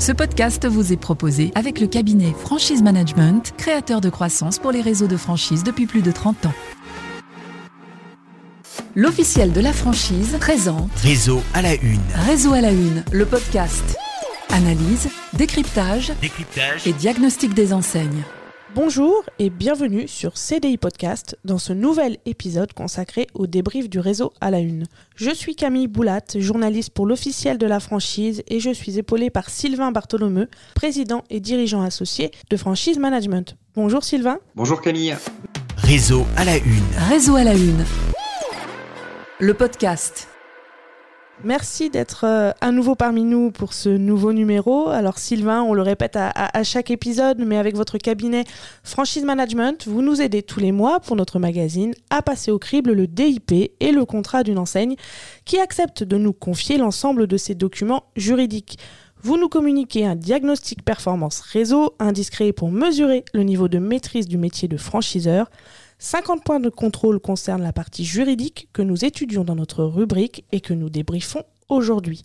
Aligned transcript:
Ce 0.00 0.12
podcast 0.12 0.66
vous 0.66 0.94
est 0.94 0.96
proposé 0.96 1.52
avec 1.54 1.78
le 1.78 1.86
cabinet 1.86 2.32
Franchise 2.32 2.82
Management, 2.82 3.52
créateur 3.58 4.00
de 4.00 4.08
croissance 4.08 4.58
pour 4.58 4.72
les 4.72 4.80
réseaux 4.80 5.06
de 5.08 5.16
franchise 5.18 5.62
depuis 5.62 5.84
plus 5.84 6.00
de 6.00 6.10
30 6.10 6.46
ans. 6.46 6.54
L'officiel 8.96 9.52
de 9.52 9.60
la 9.60 9.74
franchise 9.74 10.38
présente 10.40 10.90
Réseau 11.02 11.42
à 11.52 11.60
la 11.60 11.74
une. 11.74 12.00
Réseau 12.14 12.54
à 12.54 12.62
la 12.62 12.70
une, 12.72 13.04
le 13.12 13.26
podcast. 13.26 13.98
Analyse, 14.48 15.10
décryptage 15.34 16.12
Décryptage. 16.22 16.86
et 16.86 16.94
diagnostic 16.94 17.52
des 17.52 17.74
enseignes. 17.74 18.24
Bonjour 18.74 19.24
et 19.40 19.50
bienvenue 19.50 20.06
sur 20.06 20.38
CDI 20.38 20.76
Podcast 20.76 21.36
dans 21.44 21.58
ce 21.58 21.72
nouvel 21.72 22.18
épisode 22.24 22.72
consacré 22.72 23.26
au 23.34 23.48
débrief 23.48 23.90
du 23.90 23.98
réseau 23.98 24.32
à 24.40 24.52
la 24.52 24.60
une. 24.60 24.84
Je 25.16 25.34
suis 25.34 25.56
Camille 25.56 25.88
Boulat, 25.88 26.20
journaliste 26.36 26.90
pour 26.90 27.06
l'officiel 27.06 27.58
de 27.58 27.66
la 27.66 27.80
franchise 27.80 28.44
et 28.46 28.60
je 28.60 28.70
suis 28.70 28.96
épaulée 28.96 29.28
par 29.28 29.50
Sylvain 29.50 29.90
Bartholomeu, 29.90 30.48
président 30.76 31.24
et 31.30 31.40
dirigeant 31.40 31.82
associé 31.82 32.30
de 32.48 32.56
Franchise 32.56 32.98
Management. 32.98 33.56
Bonjour 33.74 34.04
Sylvain. 34.04 34.38
Bonjour 34.54 34.80
Camille. 34.80 35.16
Réseau 35.76 36.24
à 36.36 36.44
la 36.44 36.56
une. 36.58 37.08
Réseau 37.08 37.34
à 37.34 37.42
la 37.42 37.54
une. 37.54 37.84
Le 39.40 39.54
podcast. 39.54 40.29
Merci 41.42 41.88
d'être 41.88 42.24
euh, 42.24 42.52
à 42.60 42.70
nouveau 42.70 42.94
parmi 42.94 43.24
nous 43.24 43.50
pour 43.50 43.72
ce 43.72 43.88
nouveau 43.88 44.34
numéro. 44.34 44.88
Alors 44.88 45.18
Sylvain, 45.18 45.62
on 45.62 45.72
le 45.72 45.80
répète 45.80 46.16
à, 46.16 46.62
chaque 46.64 46.90
épisode, 46.90 47.38
mais 47.38 47.56
avec 47.56 47.74
votre 47.76 47.96
cabinet 47.96 48.44
Franchise 48.84 49.24
Management, 49.24 49.88
vous 49.88 50.02
nous 50.02 50.20
aidez 50.20 50.42
tous 50.42 50.60
les 50.60 50.70
mois 50.70 51.00
pour 51.00 51.16
notre 51.16 51.38
magazine 51.38 51.94
à 52.10 52.20
passer 52.20 52.50
au 52.50 52.58
crible 52.58 52.92
le 52.92 53.06
DIP 53.06 53.52
et 53.52 53.90
le 53.90 54.04
contrat 54.04 54.42
d'une 54.42 54.58
enseigne 54.58 54.96
qui 55.46 55.58
accepte 55.58 56.02
de 56.02 56.18
nous 56.18 56.34
confier 56.34 56.76
l'ensemble 56.76 57.26
de 57.26 57.38
ses 57.38 57.54
documents 57.54 58.04
juridiques. 58.16 58.78
Vous 59.22 59.38
nous 59.38 59.48
communiquez 59.48 60.04
un 60.04 60.16
diagnostic 60.16 60.84
performance 60.84 61.40
réseau 61.40 61.94
indiscret 61.98 62.52
pour 62.52 62.70
mesurer 62.70 63.24
le 63.32 63.44
niveau 63.44 63.68
de 63.68 63.78
maîtrise 63.78 64.28
du 64.28 64.36
métier 64.36 64.68
de 64.68 64.76
franchiseur. 64.76 65.50
50 66.02 66.42
points 66.42 66.60
de 66.60 66.70
contrôle 66.70 67.20
concernent 67.20 67.62
la 67.62 67.74
partie 67.74 68.06
juridique 68.06 68.70
que 68.72 68.80
nous 68.80 69.04
étudions 69.04 69.44
dans 69.44 69.54
notre 69.54 69.84
rubrique 69.84 70.46
et 70.50 70.62
que 70.62 70.72
nous 70.72 70.88
débriefons 70.88 71.44
aujourd'hui. 71.68 72.22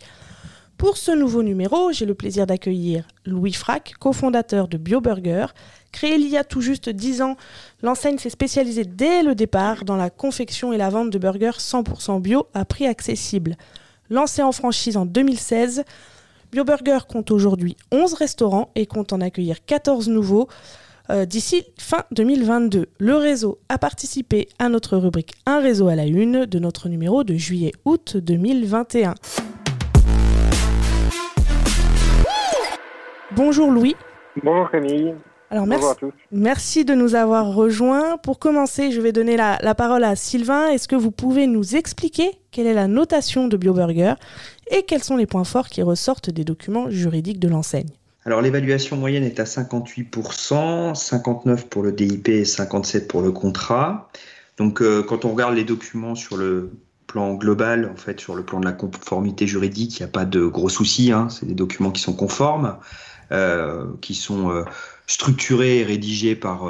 Pour 0.78 0.96
ce 0.96 1.12
nouveau 1.12 1.44
numéro, 1.44 1.92
j'ai 1.92 2.06
le 2.06 2.16
plaisir 2.16 2.48
d'accueillir 2.48 3.06
Louis 3.26 3.52
Frac, 3.52 3.96
cofondateur 4.00 4.70
de 4.70 4.78
BioBurger. 4.78 5.48
Créé 5.92 6.16
il 6.16 6.30
y 6.30 6.38
a 6.38 6.46
tout 6.46 6.62
juste 6.62 6.88
10 6.88 7.22
ans, 7.22 7.36
l'enseigne 7.82 8.18
s'est 8.18 8.30
spécialisée 8.30 8.86
dès 8.86 9.24
le 9.24 9.36
départ 9.36 9.84
dans 9.84 9.98
la 9.98 10.10
confection 10.10 10.72
et 10.72 10.78
la 10.78 10.90
vente 10.90 11.10
de 11.10 11.18
burgers 11.18 11.60
100% 11.60 12.22
bio 12.22 12.48
à 12.54 12.64
prix 12.64 12.88
accessible. 12.88 13.58
Lancé 14.10 14.42
en 14.42 14.54
franchise 14.54 14.96
en 14.96 15.06
2016, 15.06 15.84
BioBurger 16.54 17.00
compte 17.10 17.30
aujourd'hui 17.30 17.76
11 17.92 18.14
restaurants 18.14 18.72
et 18.76 18.86
compte 18.86 19.12
en 19.12 19.20
accueillir 19.20 19.66
14 19.66 20.08
nouveaux 20.08 20.48
euh, 21.10 21.26
d'ici 21.26 21.64
fin 21.78 22.04
2022. 22.12 22.88
Le 23.00 23.16
réseau 23.16 23.60
a 23.70 23.78
participé 23.78 24.48
à 24.60 24.70
notre 24.70 24.98
rubrique 24.98 25.34
Un 25.46 25.60
réseau 25.60 25.88
à 25.88 25.96
la 25.96 26.06
une 26.06 26.46
de 26.46 26.60
notre 26.60 26.90
numéro 26.90 27.24
de 27.24 27.36
juillet-août 27.36 28.18
2021. 28.18 29.16
Bonjour 33.36 33.72
Louis. 33.72 33.96
Bonjour 34.44 34.70
Camille, 34.70 35.14
Alors 35.50 35.66
merci, 35.66 35.82
bonjour 35.82 35.92
à 35.92 35.96
tous. 35.96 36.14
merci 36.32 36.86
de 36.86 36.94
nous 36.94 37.16
avoir 37.16 37.54
rejoints. 37.54 38.18
Pour 38.18 38.40
commencer, 38.40 38.92
je 38.92 39.02
vais 39.02 39.12
donner 39.12 39.38
la, 39.38 39.58
la 39.62 39.76
parole 39.76 40.04
à 40.04 40.16
Sylvain. 40.16 40.68
Est-ce 40.70 40.88
que 40.88 40.96
vous 40.96 41.12
pouvez 41.12 41.48
nous 41.48 41.76
expliquer 41.76 42.32
quelle 42.52 42.68
est 42.68 42.74
la 42.74 42.88
notation 42.88 43.48
de 43.48 43.58
BioBurger 43.58 44.14
et 44.72 44.84
quels 44.84 45.04
sont 45.04 45.18
les 45.18 45.26
points 45.26 45.44
forts 45.44 45.70
qui 45.70 45.82
ressortent 45.82 46.30
des 46.30 46.44
documents 46.44 46.90
juridiques 46.90 47.40
de 47.40 47.48
l'enseigne? 47.48 47.90
Alors 48.26 48.42
l'évaluation 48.42 48.98
moyenne 48.98 49.24
est 49.24 49.40
à 49.40 49.44
58%, 49.44 50.96
59% 50.96 51.70
pour 51.70 51.84
le 51.84 51.92
DIP 51.92 52.28
et 52.30 52.44
57% 52.44 53.06
pour 53.06 53.22
le 53.22 53.32
contrat. 53.32 54.10
Donc 54.58 54.82
euh, 54.82 55.04
quand 55.04 55.26
on 55.26 55.32
regarde 55.32 55.54
les 55.54 55.64
documents 55.64 56.16
sur 56.16 56.36
le 56.36 56.72
plan 57.06 57.36
global, 57.36 57.88
en 57.94 57.96
fait 57.96 58.20
sur 58.20 58.34
le 58.34 58.44
plan 58.44 58.60
de 58.60 58.66
la 58.66 58.72
conformité 58.72 59.46
juridique, 59.46 60.00
il 60.00 60.02
n'y 60.02 60.10
a 60.10 60.12
pas 60.12 60.26
de 60.26 60.44
gros 60.44 60.70
soucis. 60.70 61.12
hein. 61.12 61.30
C'est 61.30 61.46
des 61.46 61.54
documents 61.54 61.92
qui 61.92 62.02
sont 62.02 62.16
conformes, 62.16 62.78
euh, 63.32 63.86
qui 64.02 64.16
sont 64.16 64.50
euh, 64.50 64.64
structurés 65.06 65.82
et 65.82 65.84
rédigés 65.84 66.36
par, 66.36 66.66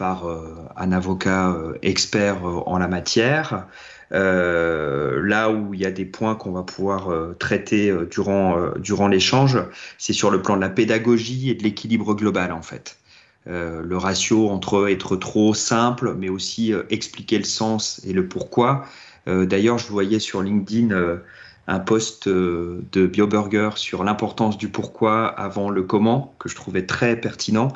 par 0.00 0.26
euh, 0.26 0.54
un 0.78 0.92
avocat 0.92 1.50
euh, 1.50 1.74
expert 1.82 2.48
euh, 2.48 2.62
en 2.64 2.78
la 2.78 2.88
matière. 2.88 3.66
Là 4.12 5.50
où 5.50 5.72
il 5.72 5.78
y 5.78 5.86
a 5.86 5.92
des 5.92 6.06
points 6.06 6.34
qu'on 6.34 6.50
va 6.50 6.64
pouvoir 6.64 7.14
traiter 7.38 7.94
durant, 8.10 8.56
durant 8.76 9.06
l'échange, 9.06 9.56
c'est 9.98 10.12
sur 10.12 10.32
le 10.32 10.42
plan 10.42 10.56
de 10.56 10.60
la 10.60 10.68
pédagogie 10.68 11.48
et 11.48 11.54
de 11.54 11.62
l'équilibre 11.62 12.14
global 12.14 12.50
en 12.50 12.60
fait. 12.60 12.98
Le 13.46 13.96
ratio 13.96 14.48
entre 14.48 14.90
être 14.90 15.14
trop 15.14 15.54
simple, 15.54 16.16
mais 16.18 16.28
aussi 16.28 16.74
expliquer 16.88 17.38
le 17.38 17.44
sens 17.44 18.00
et 18.04 18.12
le 18.12 18.26
pourquoi. 18.26 18.84
D'ailleurs, 19.28 19.78
je 19.78 19.86
voyais 19.86 20.18
sur 20.18 20.42
LinkedIn 20.42 21.20
un 21.68 21.78
post 21.78 22.28
de 22.28 23.06
BioBurger 23.06 23.70
sur 23.76 24.02
l'importance 24.02 24.58
du 24.58 24.70
pourquoi 24.70 25.28
avant 25.28 25.70
le 25.70 25.84
comment, 25.84 26.34
que 26.40 26.48
je 26.48 26.56
trouvais 26.56 26.84
très 26.84 27.14
pertinent 27.14 27.68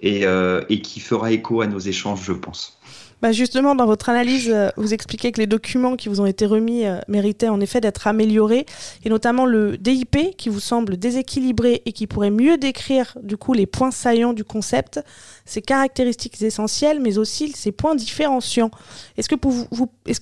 et, 0.00 0.26
euh, 0.26 0.62
et 0.68 0.80
qui 0.80 1.00
fera 1.00 1.32
écho 1.32 1.60
à 1.60 1.66
nos 1.66 1.78
échanges, 1.78 2.22
je 2.24 2.32
pense. 2.32 2.78
Bah 3.22 3.32
justement, 3.32 3.74
dans 3.74 3.86
votre 3.86 4.10
analyse, 4.10 4.50
euh, 4.52 4.68
vous 4.76 4.92
expliquez 4.92 5.32
que 5.32 5.40
les 5.40 5.46
documents 5.46 5.96
qui 5.96 6.10
vous 6.10 6.20
ont 6.20 6.26
été 6.26 6.44
remis 6.44 6.84
euh, 6.84 6.98
méritaient 7.08 7.48
en 7.48 7.58
effet 7.60 7.80
d'être 7.80 8.06
améliorés, 8.06 8.66
et 9.02 9.08
notamment 9.08 9.46
le 9.46 9.78
DIP 9.78 10.36
qui 10.36 10.50
vous 10.50 10.60
semble 10.60 10.98
déséquilibré 10.98 11.80
et 11.86 11.92
qui 11.92 12.06
pourrait 12.06 12.30
mieux 12.30 12.58
décrire 12.58 13.16
du 13.22 13.38
coup 13.38 13.54
les 13.54 13.64
points 13.64 13.92
saillants 13.92 14.34
du 14.34 14.44
concept, 14.44 15.00
ses 15.46 15.62
caractéristiques 15.62 16.42
essentielles, 16.42 17.00
mais 17.00 17.16
aussi 17.16 17.52
ses 17.52 17.72
points 17.72 17.94
différenciants. 17.94 18.70
Est-ce 19.16 19.28
que, 19.30 19.36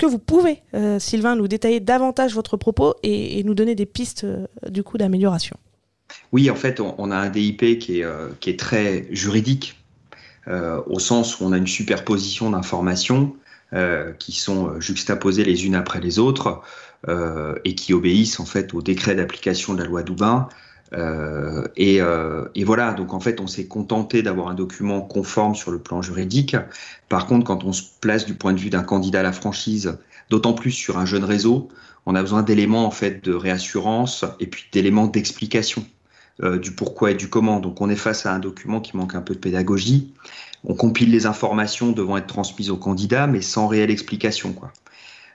vous, 0.09 0.19
pouvez, 0.19 0.63
Sylvain, 0.99 1.35
nous 1.35 1.49
détailler 1.49 1.81
davantage 1.81 2.35
votre 2.35 2.57
propos 2.57 2.95
et, 3.03 3.43
nous 3.43 3.55
donner 3.55 3.75
des 3.75 3.87
pistes 3.87 4.27
du 4.69 4.85
coup 4.85 4.97
d'amélioration? 4.97 5.57
Oui, 6.33 6.51
en 6.51 6.55
fait, 6.55 6.81
on, 6.81 7.11
a 7.11 7.17
un 7.17 7.29
DIP 7.29 7.79
qui 7.79 8.01
est, 8.01 8.05
euh, 8.05 8.29
qui 8.41 8.51
est 8.51 8.59
très 8.59 9.07
juridique, 9.11 9.79
euh, 10.49 10.81
au 10.87 10.99
sens 10.99 11.39
où 11.39 11.45
on 11.45 11.53
a 11.53 11.59
une 11.59 11.67
superposition 11.67 12.51
d'informations 12.51 13.37
euh, 13.75 14.13
qui 14.19 14.33
sont 14.33 14.81
juxtaposées 14.81 15.45
les 15.45 15.67
unes 15.67 15.75
après 15.75 16.01
les 16.01 16.19
autres 16.19 16.63
et 17.65 17.75
qui 17.75 17.95
obéissent 17.95 18.39
en 18.39 18.45
fait 18.45 18.75
au 18.75 18.81
décret 18.81 19.17
d'application 19.17 19.75
de 19.75 19.83
la 19.83 19.89
loi 19.89 20.05
Doubin. 20.05 20.49
Euh, 20.93 21.67
et, 21.75 21.99
et 22.55 22.65
voilà, 22.65 22.93
donc 22.93 23.13
en 23.13 23.19
fait, 23.19 23.41
on 23.41 23.49
s'est 23.49 23.67
contenté 23.67 24.23
d'avoir 24.23 24.47
un 24.47 24.55
document 24.55 25.01
conforme 25.01 25.57
sur 25.57 25.73
le 25.73 25.81
plan 25.81 26.01
juridique. 26.01 26.55
Par 27.09 27.27
contre, 27.27 27.45
quand 27.45 27.65
on 27.65 27.73
se 27.73 27.83
place 28.01 28.25
du 28.25 28.35
point 28.35 28.53
de 28.53 28.61
vue 28.61 28.71
d'un 28.71 28.85
candidat 28.85 29.19
à 29.19 29.23
la 29.25 29.33
franchise, 29.33 29.99
d'autant 30.31 30.53
plus 30.53 30.71
sur 30.71 30.97
un 30.97 31.05
jeune 31.05 31.25
réseau, 31.25 31.69
on 32.07 32.15
a 32.15 32.21
besoin 32.21 32.43
d'éléments 32.43 32.87
en 32.87 32.93
fait 32.93 33.25
de 33.25 33.33
réassurance 33.33 34.25
et 34.41 34.47
puis 34.47 34.67
d'éléments 34.73 35.09
d'explication 35.09 35.85
euh, 36.43 36.59
du 36.59 36.73
pourquoi 36.73 37.13
et 37.13 37.15
du 37.15 37.29
comment. 37.29 37.61
Donc 37.61 37.81
on 37.81 37.89
est 37.89 37.97
face 37.97 38.27
à 38.27 38.35
un 38.35 38.39
document 38.39 38.81
qui 38.81 38.97
manque 38.97 39.15
un 39.15 39.23
peu 39.23 39.35
de 39.35 39.39
pédagogie. 39.39 40.13
On 40.65 40.75
compile 40.75 41.11
les 41.11 41.27
informations 41.27 41.93
devant 41.93 42.17
être 42.17 42.27
transmises 42.27 42.71
au 42.71 42.77
candidat, 42.77 43.27
mais 43.27 43.41
sans 43.41 43.69
réelle 43.69 43.91
explication. 43.91 44.55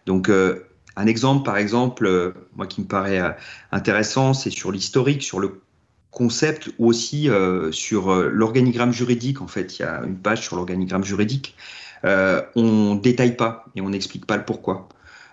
Donc 0.06 0.30
euh, 0.30 0.66
un 0.96 1.06
exemple, 1.06 1.46
par 1.46 1.58
exemple, 1.58 2.06
euh, 2.06 2.32
moi 2.56 2.68
qui 2.68 2.82
me 2.82 2.88
paraît 2.88 3.22
intéressant, 3.72 4.34
c'est 4.34 4.50
sur 4.50 4.72
l'historique, 4.72 5.24
sur 5.24 5.40
le 5.40 5.62
concept 6.12 6.72
ou 6.80 6.88
aussi 6.88 7.30
sur 7.72 8.16
l'organigramme 8.16 8.92
juridique. 8.92 9.42
En 9.42 9.48
fait, 9.48 9.78
il 9.78 9.84
y 9.84 9.86
a 9.86 10.02
une 10.04 10.18
page 10.18 10.42
sur 10.42 10.56
l'organigramme 10.56 11.04
juridique. 11.04 11.56
On 12.04 12.96
détaille 12.96 13.36
pas 13.36 13.66
et 13.76 13.82
on 13.82 13.90
n'explique 13.90 14.26
pas 14.26 14.36
le 14.36 14.44
pourquoi. 14.44 14.90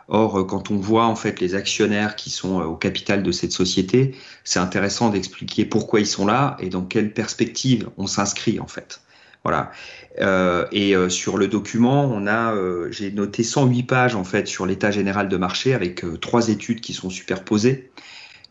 Or, 0.08 0.38
euh, 0.38 0.44
quand 0.44 0.70
on 0.70 0.76
voit 0.76 1.06
en 1.06 1.16
fait 1.16 1.40
les 1.40 1.54
actionnaires 1.54 2.16
qui 2.16 2.30
sont 2.30 2.60
euh, 2.60 2.64
au 2.64 2.76
capital 2.76 3.22
de 3.22 3.32
cette 3.32 3.52
société, 3.52 4.14
c'est 4.44 4.58
intéressant 4.58 5.10
d'expliquer 5.10 5.64
pourquoi 5.64 6.00
ils 6.00 6.06
sont 6.06 6.26
là 6.26 6.56
et 6.60 6.68
dans 6.68 6.82
quelle 6.82 7.12
perspective 7.12 7.88
on 7.96 8.06
s'inscrit 8.06 8.60
en 8.60 8.66
fait. 8.66 9.00
Voilà. 9.42 9.72
Euh, 10.20 10.66
et 10.72 10.94
sur 11.10 11.36
le 11.36 11.48
document, 11.48 12.04
on 12.04 12.26
a, 12.26 12.54
j'ai 12.90 13.10
noté 13.10 13.42
108 13.42 13.82
pages 13.82 14.14
en 14.14 14.24
fait 14.24 14.48
sur 14.48 14.64
l'état 14.64 14.90
général 14.90 15.28
de 15.28 15.36
marché 15.36 15.74
avec 15.74 16.02
trois 16.22 16.48
études 16.48 16.80
qui 16.80 16.94
sont 16.94 17.10
superposées. 17.10 17.90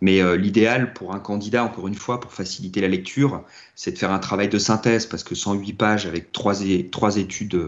Mais 0.02 0.22
l'idéal 0.38 0.94
pour 0.94 1.16
un 1.16 1.20
candidat, 1.20 1.64
encore 1.64 1.88
une 1.88 1.96
fois, 1.96 2.20
pour 2.20 2.32
faciliter 2.32 2.80
la 2.82 2.90
lecture, 2.90 3.44
c'est 3.74 3.94
de 3.94 3.98
faire 3.98 4.12
un 4.12 4.20
travail 4.20 4.50
de 4.50 4.60
synthèse 4.60 5.08
parce 5.08 5.24
que 5.24 5.34
108 5.34 5.74
pages 5.74 6.06
avec 6.06 6.32
trois, 6.32 6.62
études 6.62 7.60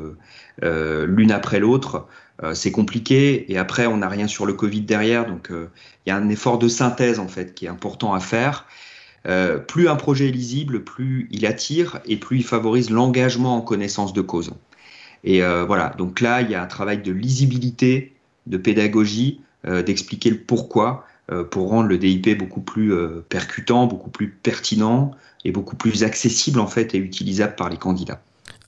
l'une 0.61 1.31
après 1.31 1.59
l'autre, 1.59 2.05
c'est 2.53 2.71
compliqué. 2.71 3.51
Et 3.51 3.57
après, 3.57 3.87
on 3.87 3.97
n'a 3.97 4.09
rien 4.09 4.27
sur 4.27 4.45
le 4.45 4.53
Covid 4.53 4.81
derrière, 4.81 5.25
donc 5.25 5.51
euh, 5.51 5.69
il 6.05 6.09
y 6.09 6.11
a 6.11 6.17
un 6.17 6.29
effort 6.29 6.59
de 6.59 6.67
synthèse 6.67 7.19
en 7.19 7.27
fait 7.27 7.55
qui 7.55 7.65
est 7.65 7.69
important 7.69 8.13
à 8.13 8.19
faire. 8.19 8.65
Euh, 9.27 9.57
plus 9.57 9.89
un 9.89 9.95
projet 9.95 10.27
est 10.27 10.31
lisible, 10.31 10.83
plus 10.83 11.27
il 11.31 11.45
attire 11.45 11.99
et 12.05 12.17
plus 12.17 12.37
il 12.37 12.43
favorise 12.43 12.89
l'engagement 12.89 13.55
en 13.57 13.61
connaissance 13.61 14.13
de 14.13 14.21
cause. 14.21 14.51
Et 15.23 15.41
euh, 15.41 15.65
voilà, 15.65 15.89
donc 15.97 16.21
là, 16.21 16.41
il 16.41 16.51
y 16.51 16.55
a 16.55 16.61
un 16.61 16.67
travail 16.67 17.01
de 17.01 17.11
lisibilité, 17.11 18.13
de 18.45 18.57
pédagogie, 18.57 19.41
euh, 19.65 19.81
d'expliquer 19.81 20.29
le 20.29 20.37
pourquoi 20.37 21.05
pour 21.49 21.69
rendre 21.69 21.89
le 21.89 21.97
DIP 21.97 22.37
beaucoup 22.37 22.61
plus 22.61 22.93
percutant, 23.29 23.87
beaucoup 23.87 24.11
plus 24.11 24.29
pertinent 24.29 25.09
et 25.43 25.51
beaucoup 25.51 25.75
plus 25.75 26.03
accessible 26.03 26.59
en 26.59 26.67
fait 26.67 26.93
et 26.93 26.99
utilisable 26.99 27.55
par 27.55 27.67
les 27.67 27.77
candidats. 27.77 28.21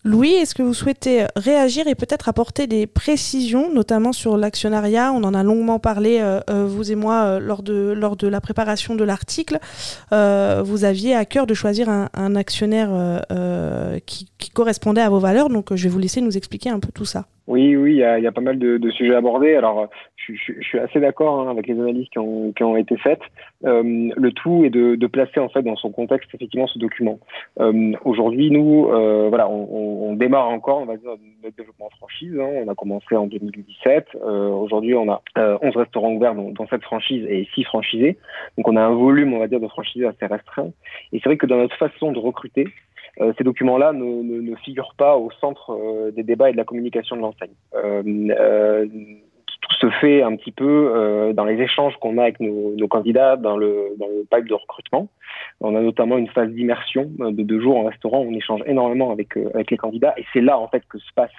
Louis, 0.07 0.35
est-ce 0.35 0.55
que 0.55 0.63
vous 0.63 0.73
souhaitez 0.73 1.25
réagir 1.35 1.85
et 1.89 1.93
peut-être 1.93 2.29
apporter 2.29 2.65
des 2.65 2.87
précisions, 2.87 3.73
notamment 3.73 4.13
sur 4.13 4.37
l'actionnariat? 4.37 5.11
On 5.11 5.21
en 5.25 5.33
a 5.33 5.43
longuement 5.43 5.79
parlé, 5.79 6.19
euh, 6.21 6.39
euh, 6.49 6.65
vous 6.65 6.93
et 6.93 6.95
moi, 6.95 7.25
euh, 7.25 7.39
lors, 7.41 7.61
de, 7.61 7.93
lors 7.93 8.15
de 8.15 8.25
la 8.29 8.39
préparation 8.39 8.95
de 8.95 9.03
l'article. 9.03 9.59
vous 10.11 10.83
aviez 10.85 11.13
à 11.13 11.25
cœur 11.25 11.45
de 11.45 11.53
choisir 11.53 11.89
un, 11.89 12.35
actionnaire 12.37 13.21
qui, 14.05 14.29
correspondait 14.53 15.01
à 15.01 15.09
vos 15.09 15.19
valeurs, 15.19 15.49
donc 15.49 15.75
je 15.75 15.83
vais 15.83 15.89
vous 15.89 15.99
laisser 15.99 16.21
nous 16.21 16.37
expliquer 16.37 16.69
un 16.69 16.79
peu 16.79 16.89
tout 16.93 17.05
ça. 17.05 17.25
Oui, 17.47 17.77
oui, 17.77 17.93
il 17.93 17.97
y 17.99 18.03
a, 18.03 18.31
pas 18.33 18.41
mal 18.41 18.59
de, 18.59 18.89
sujets 18.91 19.15
abordés. 19.15 19.55
Alors, 19.55 19.87
je, 20.17 20.33
suis 20.33 20.79
assez 20.79 20.99
d'accord 20.99 21.39
hein, 21.39 21.49
avec 21.49 21.67
les 21.67 21.79
analyses 21.79 22.09
qui 22.09 22.19
ont, 22.19 22.51
qui 22.51 22.63
ont 22.63 22.75
été 22.75 22.97
faites. 22.97 23.21
Euh, 23.63 24.09
le 24.15 24.31
tout 24.33 24.65
est 24.65 24.69
de, 24.69 24.95
de, 24.95 25.07
placer 25.07 25.39
en 25.39 25.47
fait 25.47 25.61
dans 25.61 25.77
son 25.77 25.91
contexte 25.91 26.29
effectivement 26.33 26.67
ce 26.67 26.77
document. 26.77 27.19
Euh, 27.61 27.93
Aujourd'hui, 28.03 28.51
nous, 28.51 28.89
euh, 28.89 29.29
voilà, 29.29 29.47
on, 29.49 30.09
on, 30.09 30.13
démarre 30.15 30.49
encore, 30.49 30.79
on 30.79 30.85
va 30.85 30.97
dire, 30.97 31.11
notre 31.41 31.55
développement 31.55 31.85
en 31.85 31.97
franchise. 31.97 32.37
Hein. 32.37 32.49
On 32.65 32.67
a 32.67 32.75
commencé 32.75 33.15
en 33.15 33.27
2017. 33.27 34.07
Euh, 34.15 34.49
Aujourd'hui, 34.49 34.93
on 34.95 35.09
a 35.09 35.21
11 35.37 35.37
euh, 35.37 35.79
restaurants 35.79 36.11
ouverts 36.11 36.35
dans, 36.35 36.51
dans, 36.51 36.67
cette 36.67 36.83
franchise 36.83 37.25
et 37.29 37.47
6 37.55 37.63
franchisés. 37.63 38.17
Donc, 38.57 38.67
on 38.67 38.75
a 38.75 38.81
un 38.81 38.93
volume, 38.93 39.33
on 39.33 39.39
va 39.39 39.47
dire, 39.47 39.61
de 39.61 39.67
franchisés 39.69 40.05
assez 40.05 40.25
restreint. 40.25 40.71
Et 41.13 41.19
c'est 41.19 41.29
vrai 41.29 41.37
que 41.37 41.45
dans 41.45 41.57
notre 41.57 41.77
façon 41.77 42.11
de 42.11 42.19
recruter, 42.19 42.67
euh, 43.21 43.33
ces 43.37 43.43
documents-là 43.43 43.93
ne, 43.93 44.03
ne, 44.03 44.41
ne, 44.41 44.55
figurent 44.57 44.93
pas 44.97 45.17
au 45.17 45.31
centre 45.39 45.71
euh, 45.71 46.11
des 46.11 46.23
débats 46.23 46.49
et 46.49 46.51
de 46.51 46.57
la 46.57 46.63
communication 46.63 47.15
de 47.15 47.21
l'enseigne. 47.21 47.53
Euh, 47.75 48.85
tout 49.61 49.75
se 49.79 49.89
fait 49.99 50.21
un 50.21 50.35
petit 50.35 50.51
peu 50.51 51.33
dans 51.33 51.43
les 51.43 51.59
échanges 51.61 51.95
qu'on 51.97 52.19
a 52.19 52.23
avec 52.23 52.39
nos, 52.39 52.75
nos, 52.75 52.87
candidats 52.87 53.35
dans 53.35 53.57
le, 53.57 53.95
dans 53.97 54.07
le 54.07 54.25
pipe 54.29 54.47
de 54.47 54.53
recrutement. 54.53 55.09
On 55.61 55.75
a 55.75 55.81
notamment 55.81 56.17
une 56.17 56.27
phase 56.27 56.49
d'immersion 56.51 57.09
de 57.17 57.43
deux 57.43 57.59
jours 57.59 57.77
en 57.77 57.85
restaurant 57.85 58.19
où 58.21 58.29
on 58.29 58.33
échange 58.33 58.61
énormément 58.65 59.11
avec, 59.11 59.35
avec 59.35 59.71
les 59.71 59.77
candidats 59.77 60.13
et 60.15 60.25
c'est 60.31 60.41
là 60.41 60.57
en 60.59 60.67
fait 60.67 60.83
que 60.87 60.99
se 60.99 61.11
passe 61.13 61.31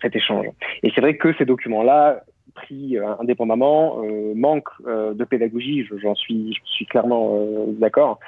cet 0.00 0.16
échange. 0.16 0.46
Et 0.82 0.92
c'est 0.94 1.00
vrai 1.00 1.16
que 1.16 1.34
ces 1.36 1.44
documents-là 1.44 2.22
pris 2.54 2.96
euh, 2.96 3.14
indépendamment 3.20 4.02
euh, 4.02 4.32
manque 4.34 4.68
euh, 4.86 5.12
de 5.12 5.24
pédagogie, 5.24 5.86
j'en 6.02 6.14
suis, 6.14 6.56
suis 6.64 6.86
clairement 6.86 7.38
d'accord, 7.78 8.18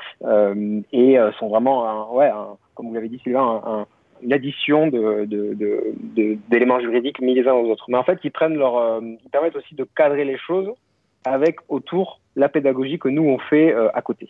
et 0.92 1.16
sont 1.38 1.48
vraiment, 1.48 1.88
un, 1.88 2.16
ouais, 2.16 2.30
comme 2.74 2.88
vous 2.88 2.94
l'avez 2.94 3.08
dit 3.08 3.20
Sylvain, 3.22 3.62
un, 3.64 3.86
une 4.22 4.32
addition 4.32 4.88
de, 4.88 5.26
d'éléments 6.48 6.80
juridiques 6.80 7.20
mis 7.20 7.34
les 7.34 7.46
uns 7.46 7.54
aux 7.54 7.70
autres. 7.70 7.84
Mais 7.88 7.98
en 7.98 8.04
fait, 8.04 8.18
ils 8.24 8.30
prennent 8.30 8.56
leur, 8.56 9.00
ils 9.02 9.30
permettent 9.30 9.56
aussi 9.56 9.74
de 9.74 9.86
cadrer 9.96 10.24
les 10.24 10.38
choses 10.38 10.70
avec 11.24 11.56
autour 11.68 12.20
la 12.34 12.48
pédagogie 12.48 12.98
que 12.98 13.08
nous 13.08 13.24
on 13.24 13.38
fait 13.38 13.74
à 13.94 14.02
côté. 14.02 14.28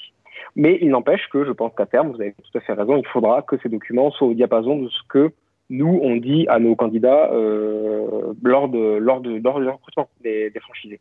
Mais 0.54 0.78
il 0.80 0.90
n'empêche 0.90 1.28
que 1.30 1.44
je 1.44 1.52
pense 1.52 1.72
qu'à 1.76 1.86
terme, 1.86 2.10
vous 2.10 2.20
avez 2.20 2.32
tout 2.32 2.58
à 2.58 2.60
fait 2.60 2.72
raison, 2.72 2.96
il 2.96 3.06
faudra 3.06 3.42
que 3.42 3.56
ces 3.62 3.68
documents 3.68 4.10
soient 4.10 4.28
au 4.28 4.34
diapason 4.34 4.76
de 4.82 4.88
ce 4.88 5.00
que 5.08 5.32
nous, 5.70 5.98
on 6.02 6.16
dit 6.16 6.46
à 6.48 6.58
nos 6.58 6.76
candidats 6.76 7.30
euh, 7.32 8.32
lors, 8.42 8.68
de, 8.68 8.96
lors, 8.98 9.20
de, 9.20 9.40
lors 9.42 9.60
du 9.60 9.68
recrutement 9.68 10.08
des, 10.22 10.50
des 10.50 10.60
franchisés. 10.60 11.00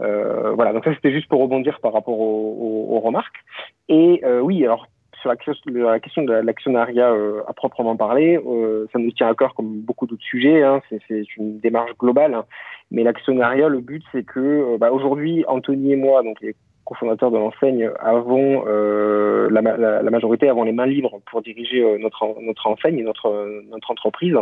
Euh, 0.00 0.52
voilà, 0.52 0.72
donc 0.72 0.84
ça 0.84 0.94
c'était 0.94 1.12
juste 1.12 1.28
pour 1.28 1.40
rebondir 1.40 1.80
par 1.80 1.92
rapport 1.92 2.18
aux, 2.18 2.86
aux, 2.90 3.00
remarques. 3.00 3.36
Et 3.88 4.20
euh, 4.24 4.40
oui, 4.40 4.62
alors 4.64 4.86
sur 5.20 5.30
la, 5.30 6.00
question 6.00 6.22
de 6.22 6.32
l'actionnariat 6.32 7.10
euh, 7.10 7.42
à 7.48 7.52
proprement 7.52 7.96
parler, 7.96 8.38
euh, 8.46 8.86
ça 8.92 8.98
nous 8.98 9.10
tient 9.10 9.28
à 9.28 9.34
cœur 9.34 9.54
comme 9.54 9.80
beaucoup 9.80 10.06
d'autres 10.06 10.22
sujets. 10.22 10.62
Hein, 10.62 10.80
c'est 11.08 11.24
une 11.36 11.58
démarche 11.58 11.92
globale. 11.98 12.34
Hein. 12.34 12.44
Mais 12.90 13.02
l'actionnariat, 13.02 13.68
le 13.68 13.80
but 13.80 14.02
c'est 14.12 14.24
que 14.24 14.40
euh, 14.40 14.78
bah, 14.78 14.92
aujourd'hui, 14.92 15.44
Anthony 15.48 15.92
et 15.92 15.96
moi, 15.96 16.22
donc 16.22 16.44
cofondateurs 16.86 17.30
de 17.30 17.36
l'enseigne, 17.36 17.90
avons 18.00 18.64
euh, 18.66 19.48
la, 19.50 20.10
majorité 20.10 20.48
avons 20.48 20.62
les 20.62 20.72
mains 20.72 20.86
libres 20.86 21.20
pour 21.30 21.42
diriger 21.42 21.82
euh, 21.82 21.98
notre 21.98 22.40
notre 22.40 22.66
enseigne, 22.66 23.02
notre 23.04 23.60
notre 23.70 23.90
entreprise. 23.90 24.36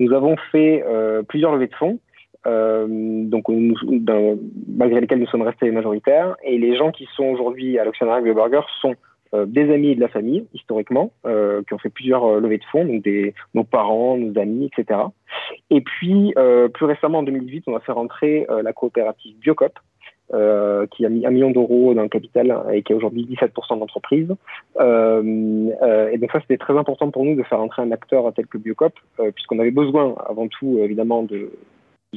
Nous 0.00 0.12
avons 0.12 0.36
fait 0.50 0.82
euh, 0.84 1.22
plusieurs 1.22 1.52
levées 1.52 1.68
de 1.68 1.74
fonds. 1.76 2.00
Donc 2.46 3.44
malgré 3.48 5.00
lesquels 5.02 5.20
nous 5.20 5.26
sommes 5.26 5.42
restés 5.42 5.70
majoritaires 5.70 6.36
et 6.42 6.56
les 6.56 6.74
gens 6.74 6.90
qui 6.90 7.06
sont 7.14 7.24
aujourd'hui 7.24 7.78
à 7.78 7.84
l'actionnariat 7.84 8.26
de 8.26 8.32
Burger 8.32 8.62
sont 8.80 8.94
des 9.46 9.70
amis 9.70 9.94
de 9.94 10.00
la 10.00 10.08
famille 10.08 10.46
historiquement 10.54 11.12
qui 11.22 11.74
ont 11.74 11.78
fait 11.78 11.90
plusieurs 11.90 12.40
levées 12.40 12.56
de 12.56 12.64
fonds 12.72 12.86
donc 12.86 13.02
des 13.02 13.34
nos 13.52 13.62
parents 13.62 14.16
nos 14.16 14.40
amis 14.40 14.70
etc 14.72 15.00
et 15.68 15.82
puis 15.82 16.32
plus 16.72 16.86
récemment 16.86 17.18
en 17.18 17.24
2018 17.24 17.64
on 17.66 17.76
a 17.76 17.80
fait 17.80 17.92
rentrer 17.92 18.46
la 18.62 18.72
coopérative 18.72 19.36
Biocop 19.40 19.78
euh, 20.32 20.86
qui 20.86 21.04
a 21.04 21.08
mis 21.08 21.26
un 21.26 21.30
million 21.30 21.50
d'euros 21.50 21.94
dans 21.94 22.02
le 22.02 22.08
capital 22.08 22.56
et 22.72 22.82
qui 22.82 22.92
a 22.92 22.96
aujourd'hui 22.96 23.26
17% 23.30 23.78
d'entreprise. 23.78 24.34
Euh, 24.78 25.70
euh, 25.82 26.10
et 26.10 26.18
donc 26.18 26.30
ça, 26.32 26.40
c'était 26.40 26.56
très 26.56 26.76
important 26.76 27.10
pour 27.10 27.24
nous 27.24 27.34
de 27.34 27.42
faire 27.42 27.60
entrer 27.60 27.82
un 27.82 27.90
acteur 27.90 28.32
tel 28.34 28.46
que 28.46 28.58
Biocop, 28.58 28.92
euh, 29.18 29.30
puisqu'on 29.32 29.58
avait 29.58 29.70
besoin 29.70 30.14
avant 30.28 30.48
tout, 30.48 30.78
évidemment, 30.80 31.22
de, 31.22 31.50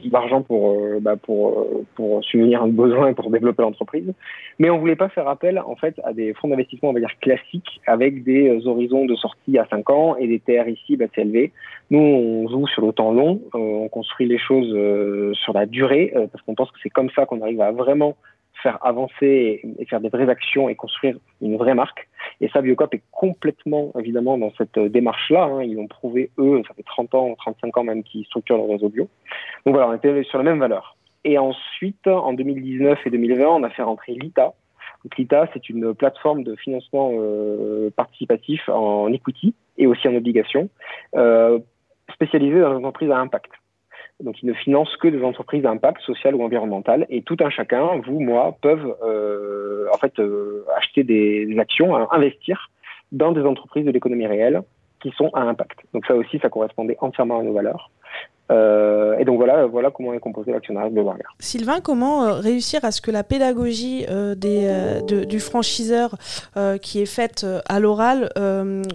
d'argent 0.02 0.42
pour, 0.42 0.72
euh, 0.72 1.00
bah, 1.00 1.16
pour, 1.16 1.60
euh, 1.60 1.86
pour 1.96 2.24
subvenir 2.24 2.64
un 2.64 2.68
besoin 2.68 3.10
et 3.10 3.14
pour 3.14 3.30
développer 3.30 3.62
l'entreprise. 3.62 4.12
Mais 4.60 4.70
on 4.70 4.80
voulait 4.80 4.96
pas 4.96 5.10
faire 5.10 5.28
appel 5.28 5.60
en 5.60 5.76
fait 5.76 6.00
à 6.04 6.14
des 6.14 6.34
fonds 6.34 6.48
d'investissement 6.48 6.90
on 6.90 6.94
va 6.94 7.00
dire 7.00 7.18
classiques 7.22 7.82
avec 7.86 8.24
des 8.24 8.50
euh, 8.50 8.68
horizons 8.68 9.06
de 9.06 9.16
sortie 9.16 9.58
à 9.58 9.68
5 9.70 9.90
ans 9.90 10.16
et 10.18 10.28
des 10.28 10.40
TRIC 10.40 11.02
assez 11.02 11.22
élevés. 11.22 11.52
Nous 11.92 12.00
on 12.00 12.48
joue 12.48 12.68
sur 12.68 12.86
le 12.86 12.92
temps 12.92 13.12
long, 13.12 13.42
on 13.54 13.88
construit 13.88 14.28
les 14.28 14.40
choses 14.40 14.70
sur 15.36 15.54
la 15.54 15.66
durée 15.66 16.12
parce 16.32 16.44
qu'on 16.44 16.56
pense 16.56 16.72
que 16.72 16.78
c'est 16.82 16.90
comme 16.90 17.10
ça 17.12 17.26
qu'on 17.26 17.42
arrive 17.42 17.62
à 17.62 17.72
vraiment 17.72 18.16
faire 18.64 18.84
avancer 18.84 19.62
et, 19.78 19.86
faire 19.86 20.00
des 20.00 20.10
vraies 20.10 20.30
actions 20.30 20.70
et 20.70 20.76
construire 20.76 21.18
une 21.42 21.58
vraie 21.58 21.76
marque. 21.76 22.08
Et 22.42 22.48
ça, 22.50 22.62
Biocop 22.62 22.94
est 22.96 23.04
complètement, 23.12 23.92
évidemment, 24.00 24.38
dans 24.38 24.52
cette 24.58 24.80
démarche-là. 24.80 25.44
Hein. 25.44 25.64
Ils 25.64 25.78
ont 25.78 25.88
prouvé, 25.88 26.32
eux, 26.40 26.62
ça 26.68 26.74
fait 26.74 26.84
30 26.84 27.14
ans, 27.14 27.36
35 27.36 27.78
ans 27.78 27.84
même, 27.84 28.04
qu'ils 28.04 28.26
structurent 28.26 28.58
le 28.58 28.72
réseau 28.72 28.90
bio. 28.90 29.08
Donc 29.66 29.76
voilà, 29.76 29.90
on 29.90 29.94
était 29.94 30.24
sur 30.24 30.38
la 30.40 30.46
même 30.46 30.60
valeur. 30.60 30.96
Et 31.26 31.38
ensuite, 31.38 32.08
en 32.08 32.34
2019 32.34 33.00
et 33.06 33.10
2020, 33.10 33.46
on 33.46 33.64
a 33.64 33.70
fait 33.70 33.84
rentrer 33.84 34.14
l'ITA. 34.14 34.54
L'ITA, 35.18 35.50
c'est 35.54 35.70
une 35.70 35.94
plateforme 35.94 36.44
de 36.44 36.56
financement 36.56 37.12
euh, 37.14 37.90
participatif 37.96 38.68
en 38.70 39.12
equity 39.12 39.54
et 39.78 39.86
aussi 39.88 40.08
en 40.08 40.16
obligation, 40.16 40.70
euh, 41.16 41.60
spécialisée 42.14 42.60
dans 42.60 42.70
les 42.70 42.78
entreprises 42.78 43.12
à 43.12 43.18
impact. 43.18 43.52
Donc, 44.20 44.42
ils 44.42 44.46
ne 44.46 44.54
financent 44.54 44.96
que 44.98 45.08
des 45.08 45.24
entreprises 45.24 45.64
d'impact 45.64 46.02
social 46.02 46.36
ou 46.36 46.44
environnemental. 46.44 47.06
Et 47.10 47.22
tout 47.22 47.38
un 47.42 47.50
chacun, 47.50 48.02
vous, 48.06 48.20
moi, 48.20 48.56
peuvent 48.62 48.96
euh, 49.04 49.88
en 49.94 49.98
fait 49.98 50.18
euh, 50.20 50.66
acheter 50.78 51.04
des, 51.04 51.58
actions, 51.60 51.96
hein, 51.96 52.08
investir 52.12 52.70
dans 53.12 53.32
des 53.32 53.42
entreprises 53.42 53.86
de 53.86 53.92
l'économie 53.92 54.28
réelle 54.28 54.62
qui 55.02 55.12
sont 55.12 55.30
à 55.34 55.42
impact. 55.42 55.80
Donc 55.94 56.06
ça 56.06 56.16
aussi, 56.16 56.40
ça 56.40 56.50
correspondait 56.50 56.98
entièrement 57.02 57.40
à 57.40 57.44
nos 57.44 57.54
valeurs. 57.54 57.92
Euh, 58.52 59.18
et 59.18 59.26
donc 59.26 59.38
voilà, 59.38 59.66
voilà 59.66 59.90
comment 59.90 60.14
est 60.14 60.20
composé 60.20 60.52
l'actionnariat 60.52 60.90
de 60.90 61.00
Warner. 61.00 61.24
Sylvain, 61.40 61.80
comment 61.80 62.26
euh, 62.26 62.34
réussir 62.34 62.84
à 62.84 62.92
ce 62.92 63.02
que 63.02 63.10
la 63.10 63.24
pédagogie 63.24 64.06
euh, 64.10 64.36
des, 64.36 64.66
euh, 64.66 65.02
de, 65.02 65.24
du 65.24 65.40
franchiseur 65.40 66.16
euh, 66.58 66.78
qui 66.78 67.02
est 67.02 67.06
faite 67.06 67.44
euh, 67.46 67.62
à 67.68 67.80
l'oral 67.80 68.30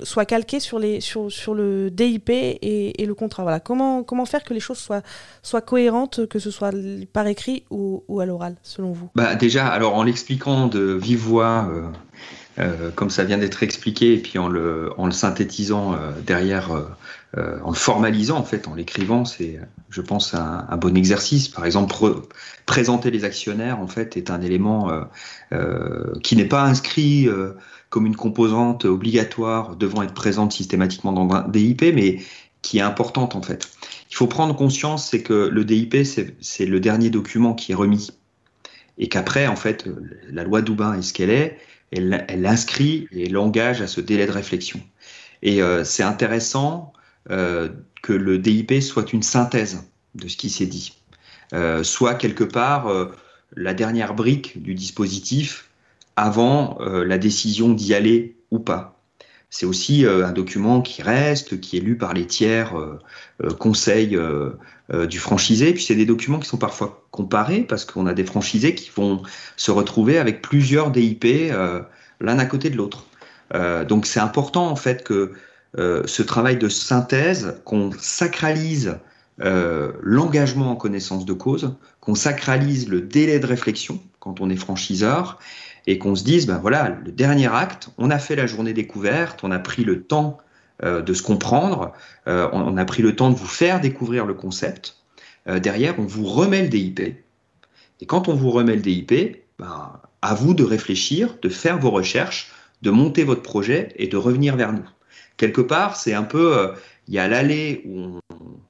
soit 0.02 0.24
calquée 0.24 0.60
sur, 0.60 0.78
les, 0.78 1.00
sur, 1.00 1.30
sur 1.32 1.54
le 1.54 1.90
DIP 1.90 2.30
et, 2.30 3.02
et, 3.02 3.06
le 3.06 3.14
contrat? 3.14 3.42
Voilà. 3.42 3.60
comment, 3.60 4.02
comment 4.02 4.26
faire 4.26 4.44
que 4.44 4.52
les 4.52 4.60
choses 4.60 4.78
soient, 4.78 5.02
soient 5.42 5.60
cohérentes, 5.60 6.26
que 6.26 6.38
ce 6.38 6.50
soit 6.50 6.72
par 7.12 7.26
écrit 7.26 7.64
ou, 7.70 8.04
ou 8.08 8.20
à 8.20 8.26
l'oral, 8.26 8.56
selon 8.62 8.92
vous? 8.92 9.08
Bah 9.14 9.34
Déjà, 9.34 9.66
alors 9.66 9.94
en 9.94 10.02
l'expliquant 10.02 10.66
de 10.66 10.80
vive 10.80 11.18
voix 11.20 11.68
euh, 12.58 12.90
comme 12.94 13.10
ça 13.10 13.24
vient 13.24 13.38
d'être 13.38 13.62
expliqué, 13.62 14.14
et 14.14 14.18
puis 14.18 14.38
en 14.38 14.48
le, 14.48 14.90
en 14.96 15.06
le 15.06 15.12
synthétisant 15.12 15.92
euh, 15.92 16.10
derrière, 16.26 16.72
euh, 17.36 17.58
en 17.62 17.70
le 17.70 17.76
formalisant 17.76 18.38
en 18.38 18.44
fait, 18.44 18.68
en 18.68 18.74
l'écrivant, 18.74 19.24
c'est, 19.24 19.60
je 19.90 20.00
pense, 20.00 20.34
un, 20.34 20.76
bon 20.78 20.96
exercice. 20.96 21.48
Par 21.48 21.66
exemple, 21.66 21.94
présenter 22.66 23.10
les 23.10 23.24
actionnaires 23.24 23.80
en 23.80 23.86
fait 23.86 24.16
est 24.16 24.30
un 24.30 24.40
élément 24.40 24.90
qui 26.22 26.36
n'est 26.36 26.48
pas 26.48 26.62
inscrit 26.62 27.28
comme 27.90 28.06
une 28.06 28.16
composante 28.16 28.84
obligatoire 28.84 29.76
devant 29.76 30.02
être 30.02 30.14
présente 30.14 30.52
systématiquement 30.52 31.12
dans 31.12 31.34
un 31.34 31.48
DIP, 31.48 31.82
mais 31.94 32.22
qui 32.62 32.78
est 32.78 32.82
importante 32.82 33.34
en 33.34 33.42
fait. 33.42 33.68
Il 34.10 34.16
faut 34.16 34.26
prendre 34.26 34.54
conscience, 34.56 35.08
c'est 35.08 35.22
que 35.22 35.48
le 35.48 35.64
DIP, 35.64 35.96
c'est 36.40 36.66
le 36.66 36.80
dernier 36.80 37.10
document 37.10 37.54
qui 37.54 37.72
est 37.72 37.74
remis. 37.74 38.10
Et 38.98 39.08
qu'après, 39.08 39.46
en 39.46 39.56
fait, 39.56 39.84
la 40.30 40.44
loi 40.44 40.60
Doubin 40.60 40.94
est 40.94 41.02
ce 41.02 41.12
qu'elle 41.12 41.30
est, 41.30 41.58
elle, 41.92 42.24
elle 42.28 42.46
inscrit 42.46 43.06
et 43.12 43.28
l'engage 43.28 43.80
à 43.80 43.86
ce 43.86 44.00
délai 44.00 44.26
de 44.26 44.32
réflexion. 44.32 44.80
Et 45.42 45.62
euh, 45.62 45.84
c'est 45.84 46.02
intéressant 46.02 46.92
euh, 46.96 46.97
que 47.28 48.12
le 48.12 48.38
DIP 48.38 48.80
soit 48.80 49.12
une 49.12 49.22
synthèse 49.22 49.82
de 50.14 50.28
ce 50.28 50.36
qui 50.36 50.50
s'est 50.50 50.66
dit, 50.66 50.98
euh, 51.54 51.82
soit 51.82 52.14
quelque 52.14 52.44
part 52.44 52.88
euh, 52.88 53.06
la 53.56 53.74
dernière 53.74 54.14
brique 54.14 54.62
du 54.62 54.74
dispositif 54.74 55.68
avant 56.16 56.78
euh, 56.80 57.04
la 57.04 57.18
décision 57.18 57.70
d'y 57.70 57.94
aller 57.94 58.36
ou 58.50 58.58
pas. 58.58 59.00
c'est 59.50 59.66
aussi 59.66 60.04
un 60.06 60.32
document 60.32 60.82
qui 60.82 61.02
reste, 61.02 61.60
qui 61.60 61.76
est 61.76 61.80
lu 61.80 61.96
par 61.96 62.14
les 62.14 62.26
tiers 62.26 62.74
conseils 63.58 64.18
du 64.90 65.18
franchisé. 65.18 65.74
Puis 65.74 65.84
c'est 65.84 65.94
des 65.94 66.06
documents 66.06 66.38
qui 66.38 66.48
sont 66.48 66.56
parfois 66.56 67.06
comparés 67.10 67.60
parce 67.60 67.84
qu'on 67.84 68.06
a 68.06 68.14
des 68.14 68.24
franchisés 68.24 68.74
qui 68.74 68.90
vont 68.94 69.22
se 69.56 69.70
retrouver 69.70 70.18
avec 70.18 70.40
plusieurs 70.40 70.90
DIP 70.90 71.26
l'un 72.20 72.38
à 72.38 72.46
côté 72.46 72.70
de 72.70 72.76
l'autre. 72.76 73.04
donc 73.86 74.06
c'est 74.06 74.20
important 74.20 74.66
en 74.68 74.76
fait 74.76 75.04
que 75.04 75.32
ce 75.78 76.22
travail 76.22 76.56
de 76.56 76.68
synthèse, 76.68 77.60
qu'on 77.64 77.90
sacralise 77.98 78.98
euh, 79.40 79.92
l'engagement 80.02 80.72
en 80.72 80.74
connaissance 80.74 81.24
de 81.24 81.32
cause, 81.32 81.76
qu'on 82.00 82.16
sacralise 82.16 82.88
le 82.88 83.00
délai 83.00 83.38
de 83.38 83.46
réflexion 83.46 84.02
quand 84.18 84.40
on 84.40 84.50
est 84.50 84.56
franchiseur 84.56 85.38
et 85.86 85.98
qu'on 85.98 86.16
se 86.16 86.24
dise, 86.24 86.46
ben 86.46 86.58
voilà, 86.58 86.98
le 87.04 87.12
dernier 87.12 87.46
acte, 87.46 87.90
on 87.98 88.10
a 88.10 88.18
fait 88.18 88.34
la 88.34 88.48
journée 88.48 88.72
découverte, 88.72 89.44
on 89.44 89.52
a 89.52 89.60
pris 89.60 89.84
le 89.84 90.02
temps 90.02 90.38
euh, 90.82 91.02
de 91.02 91.14
se 91.14 91.22
comprendre, 91.22 91.92
euh, 92.26 92.48
on, 92.52 92.76
a 92.76 92.84
pris 92.84 93.00
le 93.00 93.14
temps 93.14 93.30
de 93.30 93.36
vous 93.36 93.46
faire 93.46 93.80
découvrir 93.80 94.26
le 94.26 94.34
concept. 94.34 94.96
derrière, 95.46 95.94
on 95.98 96.04
vous 96.04 96.26
remet 96.26 96.62
le 96.62 96.68
DIP. 96.68 97.00
Et 98.00 98.06
quand 98.06 98.26
on 98.28 98.34
vous 98.34 98.50
remet 98.50 98.74
le 98.74 98.82
DIP, 98.82 99.44
ben, 99.60 99.92
à 100.20 100.34
vous 100.34 100.52
de 100.52 100.64
réfléchir, 100.64 101.36
de 101.40 101.48
faire 101.48 101.78
vos 101.78 101.90
recherches, 101.90 102.50
de 102.82 102.90
monter 102.90 103.22
votre 103.22 103.42
projet 103.42 103.92
et 103.96 104.08
de 104.08 104.16
revenir 104.16 104.56
vers 104.56 104.72
nous. 104.72 104.88
Quelque 105.38 105.62
part, 105.62 105.96
c'est 105.96 106.12
un 106.12 106.24
peu, 106.24 106.74
il 107.06 107.14
y 107.14 107.18
a 107.18 107.26
l'allée 107.26 107.82
où 107.86 108.18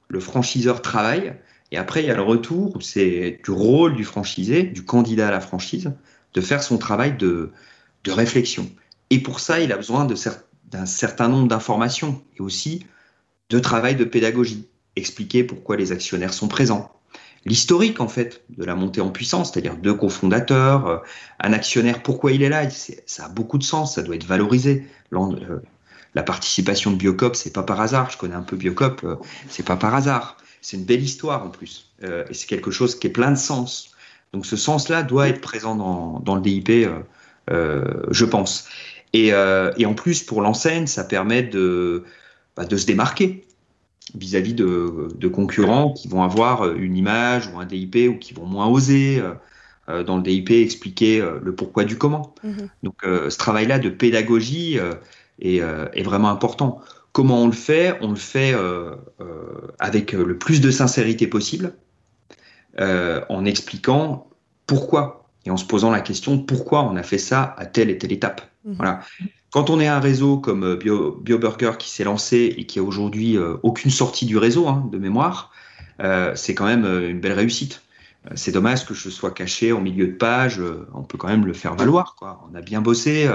le 0.07 0.19
franchiseur 0.21 0.81
travaille, 0.81 1.33
et 1.71 1.77
après 1.77 2.01
il 2.01 2.07
y 2.07 2.11
a 2.11 2.15
le 2.15 2.21
retour 2.21 2.75
où 2.75 2.81
c'est 2.81 3.41
du 3.43 3.51
rôle 3.51 3.95
du 3.95 4.05
franchisé, 4.05 4.63
du 4.63 4.85
candidat 4.85 5.27
à 5.27 5.31
la 5.31 5.41
franchise, 5.41 5.91
de 6.33 6.41
faire 6.41 6.63
son 6.63 6.77
travail 6.77 7.17
de, 7.17 7.51
de 8.05 8.11
réflexion. 8.11 8.69
Et 9.09 9.19
pour 9.19 9.39
ça, 9.39 9.59
il 9.59 9.71
a 9.71 9.77
besoin 9.77 10.05
d'un 10.05 10.85
certain 10.85 11.27
nombre 11.27 11.47
d'informations 11.47 12.21
et 12.37 12.41
aussi 12.41 12.85
de 13.49 13.59
travail 13.59 13.95
de 13.95 14.03
pédagogie, 14.03 14.67
expliquer 14.95 15.43
pourquoi 15.43 15.75
les 15.75 15.91
actionnaires 15.91 16.33
sont 16.33 16.47
présents. 16.47 16.91
L'historique, 17.45 17.99
en 17.99 18.07
fait, 18.07 18.43
de 18.49 18.63
la 18.65 18.75
montée 18.75 19.01
en 19.01 19.09
puissance, 19.09 19.51
c'est-à-dire 19.51 19.77
deux 19.77 19.93
cofondateurs, 19.93 20.87
euh, 20.87 20.97
un 21.39 21.53
actionnaire, 21.53 22.03
pourquoi 22.03 22.31
il 22.31 22.43
est 22.43 22.49
là, 22.49 22.69
ça 22.69 23.25
a 23.25 23.29
beaucoup 23.29 23.57
de 23.57 23.63
sens, 23.63 23.95
ça 23.95 24.03
doit 24.03 24.15
être 24.15 24.25
valorisé. 24.25 24.85
La 26.15 26.23
participation 26.23 26.91
de 26.91 26.95
Biocop, 26.95 27.35
c'est 27.35 27.53
pas 27.53 27.63
par 27.63 27.79
hasard. 27.81 28.09
Je 28.09 28.17
connais 28.17 28.35
un 28.35 28.41
peu 28.41 28.55
Biocop, 28.55 29.01
euh, 29.03 29.15
c'est 29.47 29.65
pas 29.65 29.75
par 29.75 29.93
hasard. 29.93 30.37
C'est 30.61 30.77
une 30.77 30.83
belle 30.83 31.03
histoire 31.03 31.45
en 31.45 31.49
plus. 31.49 31.91
Euh, 32.03 32.25
et 32.29 32.33
c'est 32.33 32.47
quelque 32.47 32.71
chose 32.71 32.97
qui 32.97 33.07
est 33.07 33.11
plein 33.11 33.31
de 33.31 33.37
sens. 33.37 33.91
Donc 34.33 34.45
ce 34.45 34.57
sens-là 34.57 35.03
doit 35.03 35.27
être 35.27 35.41
présent 35.41 35.75
dans, 35.75 36.35
le 36.35 36.41
DIP, 36.41 36.87
euh, 37.49 37.83
je 38.09 38.25
pense. 38.25 38.67
Et, 39.13 39.33
en 39.33 39.93
plus, 39.95 40.23
pour 40.23 40.41
l'enseigne, 40.41 40.85
ça 40.85 41.03
permet 41.03 41.41
de, 41.41 42.03
bah, 42.55 42.65
de 42.65 42.77
se 42.77 42.85
démarquer 42.85 43.45
vis-à-vis 44.15 44.53
de, 44.53 45.27
concurrents 45.27 45.93
qui 45.93 46.07
vont 46.07 46.23
avoir 46.23 46.71
une 46.73 46.95
image 46.95 47.47
ou 47.47 47.59
un 47.59 47.65
DIP 47.65 48.09
ou 48.09 48.17
qui 48.17 48.33
vont 48.33 48.45
moins 48.45 48.67
oser 48.67 49.21
dans 49.87 50.17
le 50.17 50.21
DIP 50.21 50.51
expliquer 50.51 51.27
le 51.41 51.55
pourquoi 51.55 51.85
du 51.85 51.97
comment. 51.97 52.35
Mm-hmm. 52.45 52.69
Donc 52.83 52.95
ce 53.03 53.37
travail-là 53.37 53.79
de 53.79 53.89
pédagogie, 53.89 54.77
euh, 55.43 55.87
est, 55.93 56.03
vraiment 56.03 56.29
important. 56.29 56.81
Comment 57.11 57.43
on 57.43 57.47
le 57.47 57.53
fait? 57.53 57.97
On 58.01 58.09
le 58.09 58.15
fait 58.15 58.53
euh, 58.53 58.95
euh, 59.21 59.67
avec 59.79 60.11
le 60.11 60.37
plus 60.37 60.61
de 60.61 60.71
sincérité 60.71 61.27
possible, 61.27 61.73
en 62.77 63.45
expliquant 63.45 64.27
pourquoi 64.65 65.29
et 65.45 65.51
en 65.51 65.57
se 65.57 65.65
posant 65.65 65.91
la 65.91 66.01
question 66.01 66.37
pourquoi 66.37 66.83
on 66.83 66.95
a 66.95 67.03
fait 67.03 67.17
ça 67.17 67.55
à 67.57 67.65
telle 67.65 67.89
et 67.89 67.97
telle 67.97 68.11
étape. 68.11 68.41
Mhm. 68.65 68.75
Voilà. 68.75 69.01
Quand 69.51 69.69
on 69.69 69.79
est 69.79 69.87
un 69.87 69.99
réseau 69.99 70.37
comme 70.37 70.75
BioBurger 70.75 71.71
qui 71.79 71.89
s'est 71.89 72.03
lancé 72.03 72.53
et 72.57 72.65
qui 72.65 72.79
a 72.79 72.83
aujourd'hui 72.83 73.37
aucune 73.63 73.91
sortie 73.91 74.25
du 74.25 74.37
réseau 74.37 74.67
hein, 74.67 74.87
de 74.91 74.97
mémoire, 74.97 75.51
c'est 76.35 76.53
quand 76.53 76.65
même 76.65 76.85
une 76.85 77.19
belle 77.19 77.33
réussite. 77.33 77.81
C'est 78.35 78.51
dommage 78.51 78.85
que 78.85 78.93
je 78.93 79.09
sois 79.09 79.31
caché 79.31 79.73
en 79.73 79.81
milieu 79.81 80.07
de 80.07 80.13
page. 80.13 80.61
on 80.93 81.03
peut 81.03 81.17
quand 81.17 81.29
même 81.29 81.45
le 81.45 81.53
faire 81.53 81.75
valoir. 81.75 82.15
Quoi. 82.15 82.47
On 82.49 82.55
a 82.55 82.61
bien 82.61 82.81
bossé. 82.81 83.27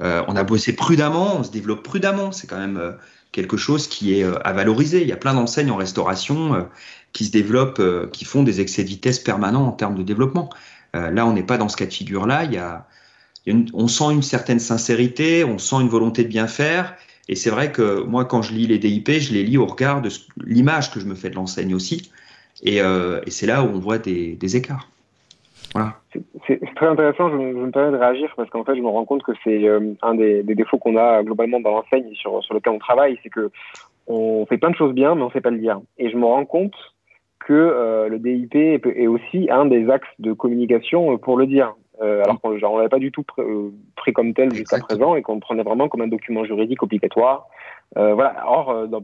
Euh, 0.00 0.22
on 0.28 0.36
a 0.36 0.42
bossé 0.44 0.74
prudemment, 0.74 1.36
on 1.38 1.44
se 1.44 1.50
développe 1.50 1.82
prudemment. 1.82 2.32
C'est 2.32 2.46
quand 2.46 2.58
même 2.58 2.76
euh, 2.76 2.92
quelque 3.32 3.56
chose 3.56 3.86
qui 3.86 4.18
est 4.18 4.24
euh, 4.24 4.38
à 4.44 4.52
valoriser. 4.52 5.02
Il 5.02 5.08
y 5.08 5.12
a 5.12 5.16
plein 5.16 5.34
d'enseignes 5.34 5.70
en 5.70 5.76
restauration 5.76 6.68
qui 7.12 7.26
se 7.26 7.30
développent, 7.30 8.10
qui 8.10 8.24
font 8.24 8.42
des 8.42 8.60
excès 8.60 8.82
de 8.82 8.88
vitesse 8.88 9.20
permanents 9.20 9.66
en 9.66 9.72
termes 9.72 9.94
de 9.94 10.02
développement. 10.02 10.50
là, 10.94 11.26
on 11.26 11.32
n'est 11.32 11.44
pas 11.44 11.58
dans 11.58 11.68
ce 11.68 11.76
cas 11.76 11.86
de 11.86 11.92
figure-là. 11.92 12.44
Il 12.44 12.52
y 12.52 12.58
a, 12.58 12.86
on 13.72 13.88
sent 13.88 14.12
une 14.12 14.22
certaine 14.22 14.58
sincérité, 14.58 15.44
on 15.44 15.58
sent 15.58 15.76
une 15.76 15.88
volonté 15.88 16.24
de 16.24 16.28
bien 16.28 16.48
faire. 16.48 16.96
Et 17.28 17.36
c'est 17.36 17.50
vrai 17.50 17.70
que 17.72 18.02
moi, 18.02 18.24
quand 18.24 18.42
je 18.42 18.52
lis 18.52 18.66
les 18.66 18.78
DIP, 18.78 19.10
je 19.10 19.32
les 19.32 19.44
lis 19.44 19.58
au 19.58 19.66
regard 19.66 20.02
de 20.02 20.10
l'image 20.44 20.90
que 20.90 20.98
je 20.98 21.06
me 21.06 21.14
fais 21.14 21.30
de 21.30 21.36
l'enseigne 21.36 21.74
aussi. 21.74 22.10
Et, 22.62 22.80
c'est 23.28 23.46
là 23.46 23.62
où 23.62 23.68
on 23.68 23.78
voit 23.78 23.98
des 23.98 24.56
écarts. 24.56 24.88
C'est 26.46 26.60
très 26.74 26.86
intéressant, 26.86 27.30
je, 27.30 27.36
me 27.36 27.70
permets 27.70 27.92
de 27.92 28.02
réagir 28.02 28.32
parce 28.36 28.48
qu'en 28.50 28.64
fait, 28.64 28.76
je 28.76 28.80
me 28.80 28.88
rends 28.88 29.04
compte 29.04 29.22
que 29.22 29.32
c'est 29.42 29.66
euh, 29.66 29.94
un 30.02 30.14
des, 30.14 30.42
défauts 30.42 30.78
qu'on 30.78 30.96
a 30.96 31.22
globalement 31.22 31.60
dans 31.60 31.70
l'enseigne 31.70 32.14
sur, 32.14 32.42
sur 32.44 32.54
lequel 32.54 32.72
on 32.72 32.78
travaille, 32.78 33.18
c'est 33.22 33.30
que 33.30 33.50
on 34.06 34.44
fait 34.46 34.58
plein 34.58 34.70
de 34.70 34.76
choses 34.76 34.92
bien, 34.92 35.14
mais 35.14 35.22
on 35.22 35.28
ne 35.28 35.32
sait 35.32 35.40
pas 35.40 35.50
le 35.50 35.58
dire. 35.58 35.80
Et 35.98 36.10
je 36.10 36.16
me 36.16 36.26
rends 36.26 36.44
compte 36.44 36.74
que 37.40 37.52
euh, 37.52 38.08
le 38.08 38.18
DIP 38.18 38.54
est 38.54 39.06
aussi 39.06 39.48
un 39.50 39.66
des 39.66 39.90
axes 39.90 40.08
de 40.18 40.32
communication 40.32 41.16
pour 41.18 41.36
le 41.36 41.46
dire. 41.46 41.74
Euh, 42.02 42.24
alors 42.24 42.40
qu'on 42.40 42.50
ne 42.50 42.76
l'avait 42.76 42.88
pas 42.88 42.98
du 42.98 43.12
tout 43.12 43.24
pris 43.94 44.12
comme 44.12 44.34
tel 44.34 44.52
jusqu'à 44.52 44.78
présent 44.78 45.14
et 45.14 45.22
qu'on 45.22 45.34
le 45.34 45.40
prenait 45.40 45.62
vraiment 45.62 45.88
comme 45.88 46.00
un 46.00 46.08
document 46.08 46.44
juridique 46.44 46.82
obligatoire 46.82 47.46
euh, 47.96 48.14
voilà. 48.14 48.44
Or, 48.46 48.70
euh, 48.70 48.86
dans, 48.86 49.02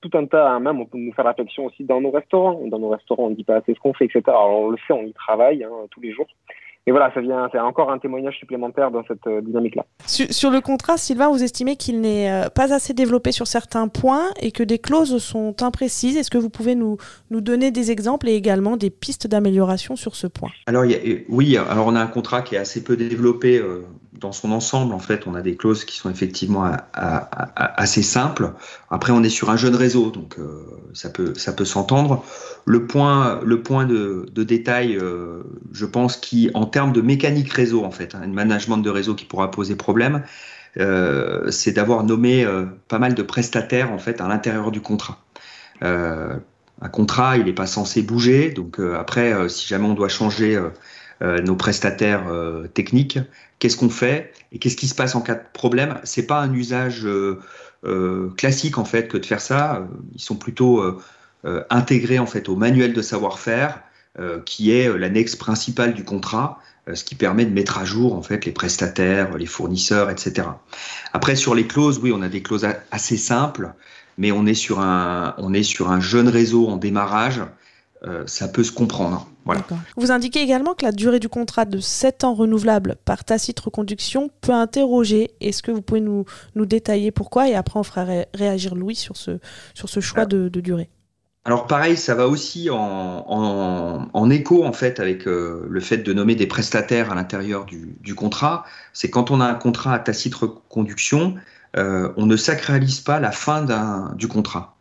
tout 0.00 0.10
un 0.14 0.26
tas, 0.26 0.50
hein, 0.50 0.60
même, 0.60 0.80
on 0.80 0.86
peut 0.86 0.98
nous 0.98 1.12
faire 1.12 1.26
réflexion 1.26 1.66
aussi 1.66 1.84
dans 1.84 2.00
nos 2.00 2.10
restaurants. 2.10 2.60
Dans 2.66 2.78
nos 2.78 2.88
restaurants, 2.88 3.24
on 3.24 3.30
ne 3.30 3.34
dit 3.34 3.44
pas 3.44 3.56
assez 3.56 3.74
ce 3.74 3.80
qu'on 3.80 3.92
fait, 3.92 4.06
etc. 4.06 4.22
Alors, 4.28 4.60
on 4.60 4.70
le 4.70 4.78
sait, 4.86 4.92
on 4.92 5.02
y 5.02 5.12
travaille 5.12 5.64
hein, 5.64 5.70
tous 5.90 6.00
les 6.00 6.12
jours. 6.12 6.28
Et 6.86 6.92
voilà, 6.92 7.12
ça 7.12 7.20
vient, 7.20 7.48
c'est 7.52 7.58
encore 7.58 7.90
un 7.90 7.98
témoignage 7.98 8.36
supplémentaire 8.38 8.90
dans 8.90 9.04
cette 9.06 9.26
euh, 9.26 9.40
dynamique-là. 9.42 9.84
Sur, 10.06 10.50
le 10.50 10.60
contrat, 10.60 10.96
Sylvain, 10.96 11.28
vous 11.28 11.42
estimez 11.42 11.76
qu'il 11.76 12.00
n'est 12.00 12.48
pas 12.54 12.72
assez 12.72 12.94
développé 12.94 13.32
sur 13.32 13.46
certains 13.46 13.88
points 13.88 14.30
et 14.40 14.50
que 14.50 14.62
des 14.62 14.78
clauses 14.78 15.18
sont 15.18 15.62
imprécises. 15.62 16.16
Est-ce 16.16 16.30
que 16.30 16.38
vous 16.38 16.50
pouvez 16.50 16.74
nous, 16.74 16.96
nous 17.30 17.40
donner 17.40 17.70
des 17.70 17.90
exemples 17.90 18.28
et 18.28 18.34
également 18.34 18.76
des 18.76 18.90
pistes 18.90 19.26
d'amélioration 19.26 19.94
sur 19.94 20.16
ce 20.16 20.26
point? 20.26 20.50
Alors, 20.66 20.84
oui, 21.28 21.56
alors 21.56 21.86
on 21.86 21.94
a 21.94 22.00
un 22.00 22.06
contrat 22.06 22.42
qui 22.42 22.54
est 22.54 22.58
assez 22.58 22.82
peu 22.82 22.96
développé 22.96 23.62
dans 24.20 24.32
son 24.32 24.52
ensemble, 24.52 24.94
en 24.94 24.98
fait, 24.98 25.26
on 25.26 25.34
a 25.34 25.40
des 25.40 25.56
clauses 25.56 25.84
qui 25.84 25.96
sont 25.96 26.10
effectivement 26.10 26.70
assez 26.92 28.02
simples. 28.02 28.52
Après, 28.90 29.12
on 29.12 29.22
est 29.22 29.30
sur 29.30 29.50
un 29.50 29.56
jeune 29.56 29.74
réseau, 29.74 30.10
donc 30.10 30.38
euh, 30.38 30.64
ça 30.92 31.10
peut, 31.10 31.34
ça 31.34 31.52
peut 31.52 31.64
s'entendre. 31.64 32.22
Le 32.66 32.86
point, 32.86 33.40
le 33.42 33.62
point 33.62 33.86
de, 33.86 34.26
détail, 34.36 34.96
euh, 34.96 35.42
je 35.72 35.86
pense, 35.86 36.16
qui, 36.16 36.50
en 36.54 36.66
termes 36.70 36.92
de 36.92 37.00
mécanique 37.00 37.52
réseau, 37.52 37.84
en 37.84 37.90
fait, 37.90 38.14
un 38.14 38.22
hein, 38.22 38.26
management 38.28 38.78
de 38.78 38.90
réseau 38.90 39.14
qui 39.14 39.26
pourra 39.26 39.50
poser 39.50 39.76
problème, 39.76 40.22
euh, 40.78 41.50
c'est 41.50 41.72
d'avoir 41.72 42.04
nommé 42.04 42.46
pas 42.88 42.98
mal 42.98 43.14
de 43.14 43.22
prestataires, 43.22 43.92
en 43.92 43.98
fait, 43.98 44.20
à 44.20 44.28
l'intérieur 44.28 44.70
du 44.70 44.80
contrat. 44.80 45.18
un 45.82 46.88
contrat, 46.90 47.36
il 47.36 47.44
n'est 47.44 47.52
pas 47.52 47.66
censé 47.66 48.02
bouger, 48.02 48.50
donc 48.50 48.78
après, 48.80 49.48
si 49.48 49.66
jamais 49.66 49.86
on 49.86 49.94
doit 49.94 50.08
changer 50.08 50.58
nos 51.20 51.56
prestataires 51.56 52.24
techniques, 52.72 53.18
qu'est-ce 53.60 53.76
qu'on 53.76 53.90
fait 53.90 54.32
et 54.50 54.58
qu'est-ce 54.58 54.76
qui 54.76 54.88
se 54.88 54.96
passe 54.96 55.14
en 55.14 55.20
cas 55.20 55.36
de 55.36 55.44
problème? 55.52 56.00
C'est 56.02 56.26
pas 56.26 56.40
un 56.40 56.52
usage 56.52 57.06
euh, 57.06 57.38
euh, 57.84 58.30
classique 58.36 58.78
en 58.78 58.84
fait 58.84 59.06
que 59.06 59.16
de 59.16 59.24
faire 59.24 59.40
ça. 59.40 59.86
Ils 60.14 60.20
sont 60.20 60.34
plutôt 60.34 60.82
euh, 60.82 61.64
intégrés 61.70 62.18
en 62.18 62.26
fait 62.26 62.48
au 62.48 62.56
manuel 62.56 62.92
de 62.92 63.02
savoir-faire 63.02 63.82
qui 64.44 64.72
est 64.72 64.98
l'annexe 64.98 65.36
principale 65.36 65.94
du 65.94 66.04
contrat, 66.04 66.58
ce 66.92 67.04
qui 67.04 67.14
permet 67.14 67.44
de 67.44 67.52
mettre 67.52 67.78
à 67.78 67.84
jour 67.84 68.14
en 68.14 68.22
fait 68.22 68.44
les 68.44 68.52
prestataires, 68.52 69.36
les 69.36 69.46
fournisseurs, 69.46 70.10
etc. 70.10 70.48
Après 71.12 71.36
sur 71.36 71.54
les 71.54 71.66
clauses, 71.66 71.98
oui, 72.02 72.12
on 72.12 72.20
a 72.20 72.28
des 72.28 72.42
clauses 72.42 72.66
assez 72.90 73.16
simples, 73.16 73.72
mais 74.18 74.32
on 74.32 74.46
est 74.46 74.54
sur 74.54 74.80
un 74.80 75.34
on 75.38 75.54
est 75.54 75.62
sur 75.62 75.90
un 75.90 76.00
jeune 76.00 76.28
réseau 76.28 76.68
en 76.68 76.76
démarrage 76.76 77.40
euh, 78.06 78.24
ça 78.26 78.48
peut 78.48 78.64
se 78.64 78.72
comprendre. 78.72 79.28
Voilà. 79.44 79.62
Vous 79.96 80.10
indiquez 80.10 80.40
également 80.40 80.74
que 80.74 80.84
la 80.84 80.92
durée 80.92 81.18
du 81.18 81.28
contrat 81.28 81.66
de 81.66 81.80
7 81.80 82.24
ans 82.24 82.34
renouvelable 82.34 82.96
par 83.04 83.24
tacite 83.24 83.60
reconduction 83.60 84.30
peut 84.40 84.52
interroger. 84.52 85.32
Est-ce 85.40 85.62
que 85.62 85.70
vous 85.70 85.82
pouvez 85.82 86.00
nous, 86.00 86.24
nous 86.54 86.64
détailler 86.64 87.10
pourquoi? 87.10 87.48
Et 87.48 87.54
après, 87.54 87.78
on 87.78 87.82
fera 87.82 88.06
réagir 88.32 88.74
Louis 88.74 88.94
sur 88.94 89.16
ce, 89.18 89.38
sur 89.74 89.90
ce 89.90 90.00
choix 90.00 90.24
de, 90.24 90.48
durée. 90.48 90.88
Alors 91.46 91.66
pareil, 91.66 91.96
ça 91.96 92.14
va 92.14 92.28
aussi 92.28 92.68
en, 92.70 92.76
en, 94.12 94.30
écho 94.30 94.64
en 94.64 94.74
fait 94.74 95.00
avec 95.00 95.26
euh, 95.26 95.66
le 95.70 95.80
fait 95.80 95.96
de 95.98 96.12
nommer 96.12 96.34
des 96.34 96.46
prestataires 96.46 97.10
à 97.10 97.14
l'intérieur 97.14 97.64
du, 97.64 97.96
du, 98.00 98.14
contrat. 98.14 98.66
C'est 98.92 99.08
quand 99.08 99.30
on 99.30 99.40
a 99.40 99.46
un 99.46 99.54
contrat 99.54 99.94
à 99.94 99.98
tacite 99.98 100.34
reconduction, 100.34 101.36
euh, 101.76 102.12
on 102.16 102.26
ne 102.26 102.36
sacralise 102.36 103.00
pas 103.00 103.20
la 103.20 103.32
fin 103.32 103.64
du 104.14 104.28
contrat. 104.28 104.76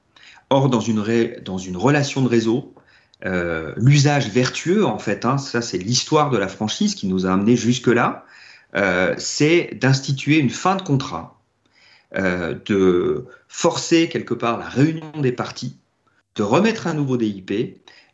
Or, 0.49 0.69
dans 0.69 0.79
une, 0.79 1.03
dans 1.45 1.57
une 1.57 1.77
relation 1.77 2.21
de 2.21 2.27
réseau, 2.27 2.73
euh, 3.25 3.73
l'usage 3.77 4.29
vertueux, 4.29 4.85
en 4.85 4.97
fait, 4.97 5.25
hein, 5.25 5.37
ça 5.37 5.61
c'est 5.61 5.77
l'histoire 5.77 6.29
de 6.29 6.37
la 6.37 6.47
franchise 6.47 6.95
qui 6.95 7.07
nous 7.07 7.25
a 7.25 7.31
amené 7.33 7.55
jusque-là, 7.55 8.25
euh, 8.75 9.13
c'est 9.17 9.77
d'instituer 9.79 10.37
une 10.37 10.49
fin 10.49 10.75
de 10.75 10.81
contrat 10.81 11.35
de 12.11 13.27
forcer 13.47 14.09
quelque 14.09 14.33
part 14.33 14.57
la 14.57 14.67
réunion 14.67 15.11
des 15.21 15.31
parties, 15.31 15.77
de 16.39 16.43
remettre 16.43 16.87
un 16.87 16.95
nouveau 16.95 17.17
DIP 17.17 17.51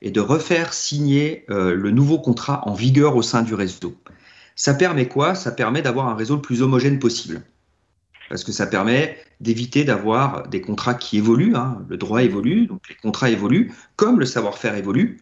et 0.01 0.11
de 0.11 0.19
refaire 0.19 0.73
signer 0.73 1.45
le 1.47 1.91
nouveau 1.91 2.19
contrat 2.19 2.67
en 2.67 2.73
vigueur 2.73 3.15
au 3.15 3.21
sein 3.21 3.43
du 3.43 3.53
réseau. 3.53 3.95
Ça 4.55 4.73
permet 4.73 5.07
quoi? 5.07 5.35
Ça 5.35 5.51
permet 5.51 5.81
d'avoir 5.81 6.07
un 6.09 6.15
réseau 6.15 6.35
le 6.35 6.41
plus 6.41 6.61
homogène 6.61 6.99
possible 6.99 7.43
parce 8.29 8.43
que 8.43 8.51
ça 8.51 8.67
permet 8.67 9.17
d'éviter 9.39 9.83
d'avoir 9.83 10.47
des 10.47 10.61
contrats 10.61 10.93
qui 10.93 11.17
évoluent. 11.17 11.55
Hein. 11.55 11.85
Le 11.89 11.97
droit 11.97 12.23
évolue, 12.23 12.67
donc 12.67 12.81
les 12.89 12.95
contrats 12.95 13.29
évoluent, 13.29 13.71
comme 13.95 14.19
le 14.19 14.25
savoir-faire 14.25 14.75
évolue. 14.75 15.19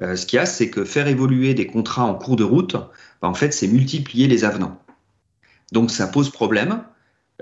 Euh, 0.00 0.16
ce 0.16 0.26
qu'il 0.26 0.36
y 0.36 0.40
a, 0.40 0.46
c'est 0.46 0.70
que 0.70 0.84
faire 0.84 1.06
évoluer 1.08 1.54
des 1.54 1.66
contrats 1.66 2.04
en 2.04 2.14
cours 2.14 2.36
de 2.36 2.44
route, 2.44 2.74
bah, 2.74 3.28
en 3.28 3.34
fait, 3.34 3.52
c'est 3.52 3.68
multiplier 3.68 4.26
les 4.26 4.44
avenants. 4.44 4.80
Donc 5.70 5.90
ça 5.90 6.06
pose 6.06 6.30
problème. 6.30 6.82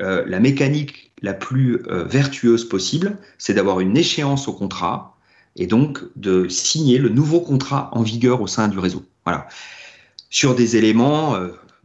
Euh, 0.00 0.24
la 0.26 0.40
mécanique 0.40 1.09
la 1.22 1.34
plus 1.34 1.82
euh, 1.88 2.04
vertueuse 2.04 2.68
possible, 2.68 3.18
c'est 3.38 3.54
d'avoir 3.54 3.80
une 3.80 3.96
échéance 3.96 4.48
au 4.48 4.52
contrat 4.52 5.16
et 5.56 5.66
donc 5.66 6.00
de 6.16 6.48
signer 6.48 6.98
le 6.98 7.08
nouveau 7.08 7.40
contrat 7.40 7.90
en 7.92 8.02
vigueur 8.02 8.40
au 8.40 8.46
sein 8.46 8.68
du 8.68 8.78
réseau. 8.78 9.04
Voilà. 9.24 9.48
Sur 10.30 10.54
des 10.54 10.76
éléments 10.76 11.36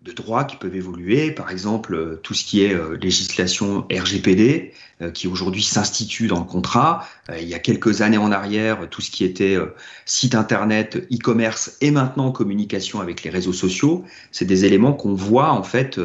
de 0.06 0.12
droit 0.12 0.44
qui 0.44 0.56
peuvent 0.56 0.76
évoluer, 0.76 1.32
par 1.32 1.50
exemple 1.50 1.96
euh, 1.96 2.20
tout 2.22 2.36
ce 2.36 2.46
qui 2.46 2.64
est 2.64 2.74
euh, 2.74 2.96
législation 3.02 3.88
RGPD, 3.92 4.72
euh, 5.02 5.10
qui 5.10 5.28
aujourd'hui 5.28 5.64
s'institue 5.64 6.28
dans 6.28 6.40
le 6.40 6.46
contrat. 6.46 7.08
il 7.38 7.48
y 7.48 7.56
a 7.56 7.60
quelques 7.60 8.02
années 8.02 8.20
en 8.20 8.32
arrière, 8.32 8.88
tout 8.90 9.02
ce 9.02 9.10
qui 9.10 9.26
était 9.26 9.58
site 10.06 10.36
internet, 10.36 11.08
e-commerce 11.12 11.78
et 11.82 11.92
maintenant 11.92 12.32
communication 12.32 13.02
avec 13.02 13.24
les 13.24 13.32
réseaux 13.32 13.52
sociaux, 13.52 14.06
c'est 14.32 14.46
des 14.46 14.64
éléments 14.64 14.94
qu'on 14.94 15.16
voit 15.16 15.52
en 15.52 15.64
fait 15.64 16.00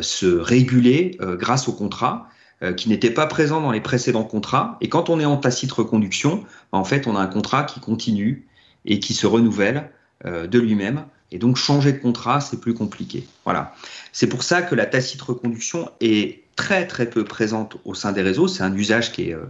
se 0.00 0.26
réguler 0.26 1.18
grâce 1.20 1.68
au 1.68 1.72
contrat 1.72 2.28
qui 2.72 2.88
n'étaient 2.88 3.10
pas 3.10 3.26
présents 3.26 3.60
dans 3.60 3.72
les 3.72 3.80
précédents 3.80 4.24
contrats. 4.24 4.78
Et 4.80 4.88
quand 4.88 5.10
on 5.10 5.20
est 5.20 5.24
en 5.24 5.36
tacite 5.36 5.72
reconduction, 5.72 6.44
en 6.72 6.84
fait, 6.84 7.06
on 7.06 7.16
a 7.16 7.20
un 7.20 7.26
contrat 7.26 7.64
qui 7.64 7.80
continue 7.80 8.46
et 8.84 9.00
qui 9.00 9.14
se 9.14 9.26
renouvelle 9.26 9.90
de 10.24 10.58
lui-même 10.58 11.04
et 11.34 11.38
donc 11.38 11.56
changer 11.56 11.92
de 11.92 11.98
contrat, 11.98 12.40
c'est 12.40 12.60
plus 12.60 12.74
compliqué. 12.74 13.26
Voilà. 13.44 13.74
C'est 14.12 14.28
pour 14.28 14.44
ça 14.44 14.62
que 14.62 14.76
la 14.76 14.86
tacite 14.86 15.20
reconduction 15.20 15.90
est 16.00 16.44
très 16.54 16.86
très 16.86 17.10
peu 17.10 17.24
présente 17.24 17.76
au 17.84 17.94
sein 17.94 18.12
des 18.12 18.22
réseaux. 18.22 18.46
C'est 18.46 18.62
un 18.62 18.72
usage 18.72 19.10
qui 19.10 19.30
est, 19.30 19.34
euh, 19.34 19.46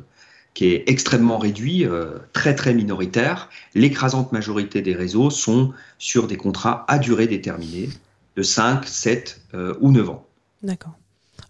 qui 0.55 0.69
est 0.69 0.85
extrêmement 0.87 1.37
réduit, 1.37 1.85
euh, 1.85 2.19
très 2.33 2.55
très 2.55 2.73
minoritaire. 2.73 3.51
L'écrasante 3.75 4.33
majorité 4.33 4.81
des 4.81 4.95
réseaux 4.95 5.29
sont 5.29 5.75
sur 5.99 6.27
des 6.27 6.39
contrats 6.39 6.87
à 6.89 6.99
durée 6.99 7.27
déterminée 7.27 7.91
de 8.37 8.43
5, 8.43 8.87
7 8.87 9.43
euh, 9.53 9.75
ou 9.81 9.93
9 9.93 10.09
ans. 10.09 10.27
D'accord. 10.63 10.97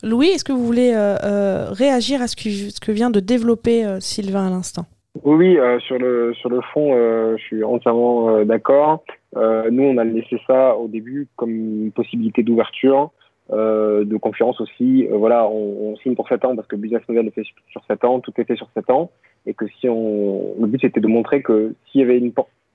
Louis, 0.04 0.28
est-ce 0.28 0.44
que 0.44 0.52
vous 0.52 0.64
voulez 0.64 0.94
réagir 0.94 2.22
à 2.22 2.28
ce 2.28 2.36
que, 2.36 2.92
vient 2.92 3.10
de 3.10 3.20
développer 3.20 3.84
Sylvain 4.00 4.46
à 4.46 4.50
l'instant? 4.50 4.84
Oui, 5.22 5.56
sur, 5.86 5.98
le, 5.98 6.34
fond, 6.72 6.94
je 7.36 7.42
suis 7.42 7.64
entièrement 7.64 8.44
d'accord. 8.44 9.02
Euh, 9.36 9.70
nous, 9.70 9.82
on 9.82 9.98
a 9.98 10.04
laissé 10.04 10.40
ça 10.46 10.76
au 10.76 10.88
début 10.88 11.28
comme 11.36 11.50
une 11.50 11.92
possibilité 11.92 12.42
d'ouverture, 12.42 13.10
euh, 13.52 14.04
de 14.04 14.16
confiance 14.16 14.60
aussi. 14.60 15.06
Euh, 15.10 15.16
voilà, 15.16 15.46
on, 15.48 15.96
signe 15.96 16.14
pour 16.14 16.28
7 16.28 16.44
ans 16.44 16.56
parce 16.56 16.68
que 16.68 16.76
business 16.76 17.02
model 17.08 17.26
est 17.26 17.30
fait 17.30 17.44
sur 17.68 17.84
7 17.86 18.04
ans, 18.04 18.20
tout 18.20 18.32
est 18.38 18.44
fait 18.44 18.56
sur 18.56 18.68
7 18.74 18.90
ans, 18.90 19.10
et 19.46 19.54
que 19.54 19.66
si 19.66 19.88
on, 19.88 20.54
le 20.60 20.66
but 20.66 20.80
c'était 20.80 21.00
de 21.00 21.08
montrer 21.08 21.42
que 21.42 21.74
s'il 21.90 22.00
y 22.00 22.04
avait 22.04 22.18
une 22.18 22.32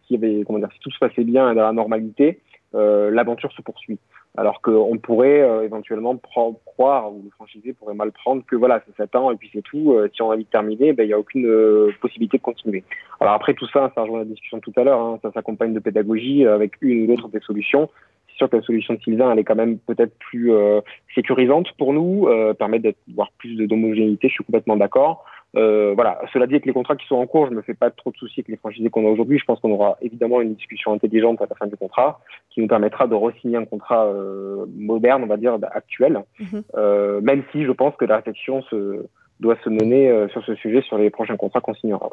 s'il 0.07 0.19
y 0.19 0.25
avait, 0.25 0.43
comment 0.43 0.59
dire, 0.59 0.69
si 0.73 0.79
tout 0.79 0.91
se 0.91 0.99
passait 0.99 1.23
bien 1.23 1.53
dans 1.53 1.61
la 1.61 1.71
normalité, 1.71 2.27
euh, 2.27 2.48
l'aventure 2.73 3.51
se 3.51 3.61
poursuit. 3.61 3.99
Alors 4.37 4.61
qu'on 4.61 4.97
pourrait 4.99 5.41
euh, 5.41 5.63
éventuellement 5.63 6.15
croire, 6.15 7.11
ou 7.11 7.23
le 7.25 7.29
franchisé 7.31 7.73
pourrait 7.73 7.95
mal 7.95 8.11
prendre 8.11 8.43
que 8.45 8.55
voilà, 8.55 8.81
c'est 8.85 8.95
7 8.95 9.15
ans 9.15 9.31
et 9.31 9.35
puis 9.35 9.49
c'est 9.51 9.63
tout. 9.63 9.93
Euh, 9.93 10.07
si 10.13 10.21
on 10.21 10.29
a 10.29 10.35
envie 10.35 10.43
de 10.43 10.49
terminer, 10.49 10.93
ben, 10.93 11.03
il 11.03 11.07
n'y 11.07 11.13
a 11.13 11.19
aucune 11.19 11.47
possibilité 11.99 12.37
de 12.37 12.43
continuer. 12.43 12.83
Alors 13.19 13.33
après 13.33 13.53
tout 13.53 13.67
ça, 13.67 13.91
ça 13.95 14.01
rejoint 14.01 14.19
la 14.19 14.25
discussion 14.25 14.59
tout 14.59 14.71
à 14.75 14.83
l'heure, 14.83 14.99
hein, 14.99 15.19
ça 15.21 15.31
s'accompagne 15.31 15.73
de 15.73 15.79
pédagogie 15.79 16.45
avec 16.45 16.73
une 16.81 17.05
ou 17.05 17.07
l'autre 17.07 17.27
des 17.29 17.39
solutions. 17.39 17.89
Sûr 18.39 18.49
que 18.49 18.55
la 18.55 18.63
solution 18.63 18.95
de 18.95 19.01
Sylvain, 19.01 19.31
elle 19.31 19.39
est 19.39 19.43
quand 19.43 19.55
même 19.55 19.77
peut-être 19.79 20.17
plus 20.17 20.51
sécurisante 21.13 21.71
pour 21.77 21.93
nous, 21.93 22.27
permet 22.57 22.79
d'avoir 22.79 23.31
plus 23.37 23.55
d'homogénéité, 23.55 24.29
je 24.29 24.33
suis 24.33 24.43
complètement 24.43 24.77
d'accord. 24.77 25.25
Euh, 25.55 25.93
voilà. 25.95 26.21
Cela 26.31 26.47
dit, 26.47 26.53
avec 26.53 26.65
les 26.65 26.73
contrats 26.73 26.95
qui 26.95 27.07
sont 27.07 27.15
en 27.15 27.25
cours, 27.25 27.47
je 27.47 27.53
me 27.53 27.61
fais 27.61 27.73
pas 27.73 27.89
trop 27.89 28.11
de 28.11 28.17
soucis 28.17 28.41
avec 28.41 28.49
les 28.49 28.57
franchisés 28.57 28.89
qu'on 28.89 29.05
a 29.07 29.09
aujourd'hui. 29.09 29.39
Je 29.39 29.45
pense 29.45 29.59
qu'on 29.59 29.71
aura 29.71 29.97
évidemment 30.01 30.41
une 30.41 30.53
discussion 30.53 30.93
intelligente 30.93 31.41
à 31.41 31.47
la 31.49 31.55
fin 31.55 31.67
du 31.67 31.75
contrat 31.75 32.19
qui 32.49 32.61
nous 32.61 32.67
permettra 32.67 33.07
de 33.07 33.15
re-signer 33.15 33.57
un 33.57 33.65
contrat 33.65 34.05
euh, 34.05 34.65
moderne, 34.75 35.23
on 35.23 35.27
va 35.27 35.37
dire, 35.37 35.57
actuel. 35.71 36.23
Mhm. 36.39 36.63
euh, 36.75 37.21
même 37.21 37.43
si 37.51 37.63
je 37.63 37.71
pense 37.71 37.95
que 37.95 38.05
la 38.05 38.17
réflexion 38.17 38.61
se, 38.63 39.05
doit 39.39 39.57
se 39.63 39.69
mener 39.69 40.09
euh, 40.09 40.27
sur 40.29 40.43
ce 40.43 40.55
sujet 40.55 40.81
sur 40.81 40.97
les 40.97 41.09
prochains 41.09 41.37
contrats 41.37 41.61
qu'on 41.61 41.73
signera. 41.73 42.09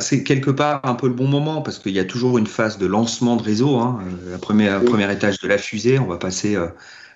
C'est 0.00 0.22
quelque 0.22 0.50
part 0.50 0.80
un 0.84 0.94
peu 0.94 1.06
le 1.06 1.14
bon 1.14 1.28
moment 1.28 1.60
parce 1.60 1.78
qu'il 1.78 1.92
y 1.92 1.98
a 1.98 2.04
toujours 2.04 2.38
une 2.38 2.46
phase 2.46 2.78
de 2.78 2.86
lancement 2.86 3.36
de 3.36 3.42
réseau. 3.42 3.76
Hein. 3.76 4.00
La 4.30 4.38
première, 4.38 4.82
premier 4.84 5.10
étage 5.12 5.38
de 5.40 5.48
la 5.48 5.58
fusée, 5.58 5.98
on 5.98 6.06
va 6.06 6.16
passer 6.16 6.56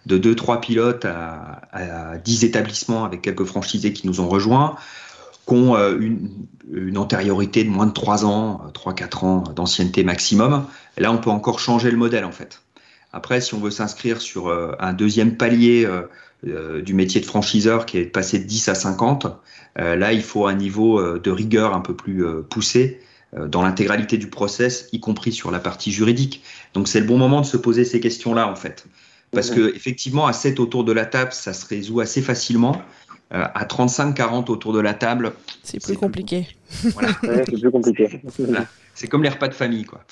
de 0.04 0.18
2-3 0.18 0.60
pilotes 0.60 1.04
à, 1.06 1.62
à 1.72 2.18
10 2.18 2.44
établissements 2.44 3.04
avec 3.04 3.22
quelques 3.22 3.44
franchisés 3.44 3.92
qui 3.92 4.06
nous 4.06 4.20
ont 4.20 4.28
rejoints 4.28 4.76
qui 5.46 5.54
ont 5.54 5.76
euh, 5.76 5.98
une, 5.98 6.98
antériorité 6.98 7.62
de 7.64 7.70
moins 7.70 7.86
de 7.86 7.92
3 7.92 8.24
ans, 8.24 8.60
3-4 8.74 9.02
euh, 9.02 9.26
ans 9.26 9.44
d'ancienneté 9.54 10.02
maximum. 10.02 10.66
Et 10.96 11.00
là, 11.00 11.12
on 11.12 11.18
peut 11.18 11.30
encore 11.30 11.60
changer 11.60 11.90
le 11.90 11.96
modèle 11.96 12.24
en 12.24 12.32
fait. 12.32 12.62
Après, 13.16 13.40
si 13.40 13.54
on 13.54 13.58
veut 13.58 13.70
s'inscrire 13.70 14.20
sur 14.20 14.48
euh, 14.48 14.72
un 14.78 14.92
deuxième 14.92 15.36
palier 15.36 15.88
du 16.44 16.94
métier 16.94 17.20
de 17.20 17.26
franchiseur 17.26 17.86
qui 17.86 17.98
est 17.98 18.04
passé 18.04 18.38
de 18.38 18.44
10 18.44 18.68
à 18.68 18.74
50, 18.74 19.26
là, 19.76 20.12
il 20.12 20.22
faut 20.22 20.46
un 20.46 20.54
niveau 20.54 21.18
de 21.18 21.30
rigueur 21.30 21.74
un 21.74 21.80
peu 21.80 21.96
plus 21.96 22.24
poussé 22.48 23.00
dans 23.36 23.62
l'intégralité 23.62 24.16
du 24.16 24.28
process, 24.28 24.88
y 24.92 25.00
compris 25.00 25.32
sur 25.32 25.50
la 25.50 25.58
partie 25.58 25.90
juridique. 25.90 26.44
Donc, 26.74 26.86
c'est 26.86 27.00
le 27.00 27.06
bon 27.06 27.18
moment 27.18 27.40
de 27.40 27.46
se 27.46 27.56
poser 27.56 27.84
ces 27.84 27.98
questions-là 27.98 28.48
en 28.48 28.54
fait. 28.54 28.86
Parce 29.32 29.50
que 29.50 29.74
effectivement, 29.74 30.26
à 30.26 30.32
7 30.32 30.60
autour 30.60 30.84
de 30.84 30.92
la 30.92 31.04
table, 31.04 31.32
ça 31.32 31.52
se 31.52 31.66
résout 31.66 32.00
assez 32.00 32.22
facilement. 32.22 32.80
Euh, 33.34 33.44
à 33.54 33.64
35-40 33.64 34.52
autour 34.52 34.72
de 34.72 34.78
la 34.78 34.94
table. 34.94 35.32
C'est 35.64 35.82
plus 35.82 35.96
compliqué. 35.96 36.46
Voilà. 36.94 37.08
c'est 37.22 37.58
plus 37.58 37.72
compliqué. 37.72 38.20
C'est 38.96 39.08
comme 39.08 39.22
les 39.22 39.28
repas 39.28 39.48
de 39.48 39.54
famille, 39.54 39.84
quoi. 39.84 40.00